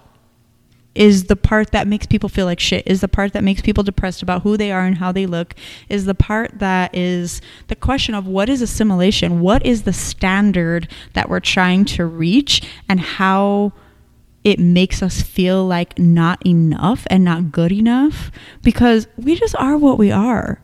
[0.94, 3.84] is the part that makes people feel like shit is the part that makes people
[3.84, 5.56] depressed about who they are and how they look
[5.88, 9.40] is the part that is the question of what is assimilation?
[9.40, 13.72] What is the standard that we're trying to reach and how
[14.44, 18.32] it makes us feel like not enough and not good enough?
[18.62, 20.60] Because we just are what we are.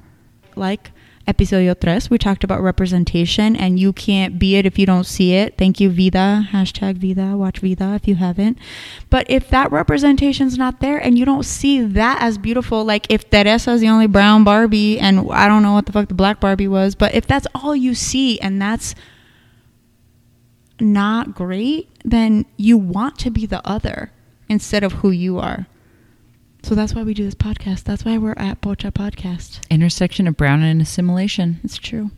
[0.56, 0.92] Like
[1.28, 5.34] episodio tres we talked about representation and you can't be it if you don't see
[5.34, 5.58] it.
[5.58, 6.48] Thank you vida.
[6.52, 7.36] Hashtag vida.
[7.36, 8.58] Watch vida if you haven't.
[9.10, 13.30] But if that representation's not there and you don't see that as beautiful like if
[13.30, 16.68] teresa's the only brown barbie and i don't know what the fuck the black barbie
[16.68, 18.96] was but if that's all you see and that's
[20.80, 24.12] not great then you want to be the other
[24.48, 25.68] instead of who you are
[26.68, 30.36] so that's why we do this podcast that's why we're at pocha podcast Intersection of
[30.36, 31.60] brown and assimilation.
[31.64, 32.12] it's true.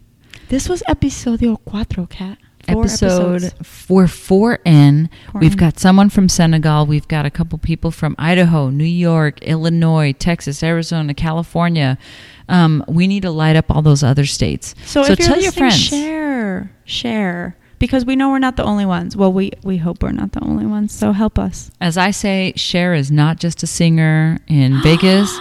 [0.50, 2.39] This was episodio cuatro, Kat.
[2.68, 3.68] Four episode episodes.
[4.08, 5.10] four in.
[5.32, 6.88] Four We've got someone from Senegal.
[6.88, 11.97] We've got a couple people from Idaho, New York, Illinois, Texas, Arizona, California.
[12.47, 14.74] Um, we need to light up all those other states.
[14.86, 15.78] So, if you're tell your friends.
[15.78, 19.15] share, share, because we know we're not the only ones.
[19.17, 20.93] Well, we we hope we're not the only ones.
[20.93, 21.71] So help us.
[21.82, 25.36] As I say, Cher is not just a singer in Vegas.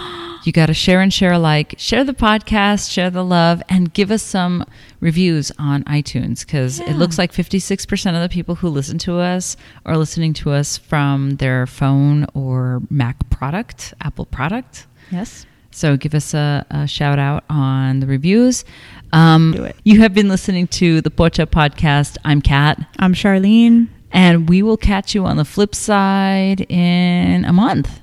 [0.45, 1.75] You got to share and share alike.
[1.77, 4.63] Share the podcast, share the love, and give us some
[5.01, 6.91] reviews on iTunes because Yeah.
[6.91, 10.77] it looks like 56% of the people who listen to us are listening to us
[10.77, 14.87] from their phone or Mac product, Apple product.
[15.11, 15.45] Yes.
[15.71, 18.65] So give us a, a shout out on the reviews.
[19.13, 19.75] Um, Do it.
[19.83, 22.17] You have been listening to the Pocha podcast.
[22.25, 22.79] I'm Kat.
[22.97, 23.87] I'm Charlene.
[24.11, 28.01] And we will catch you on the flip side in a month.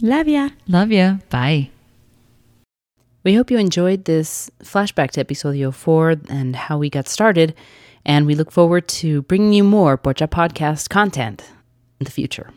[0.00, 0.48] Love ya.
[0.66, 1.18] Love ya.
[1.28, 1.70] Bye.
[3.24, 7.54] We hope you enjoyed this flashback to episodio 4 and how we got started,
[8.06, 11.44] and we look forward to bringing you more Pocha Podcast content
[12.00, 12.50] in the future.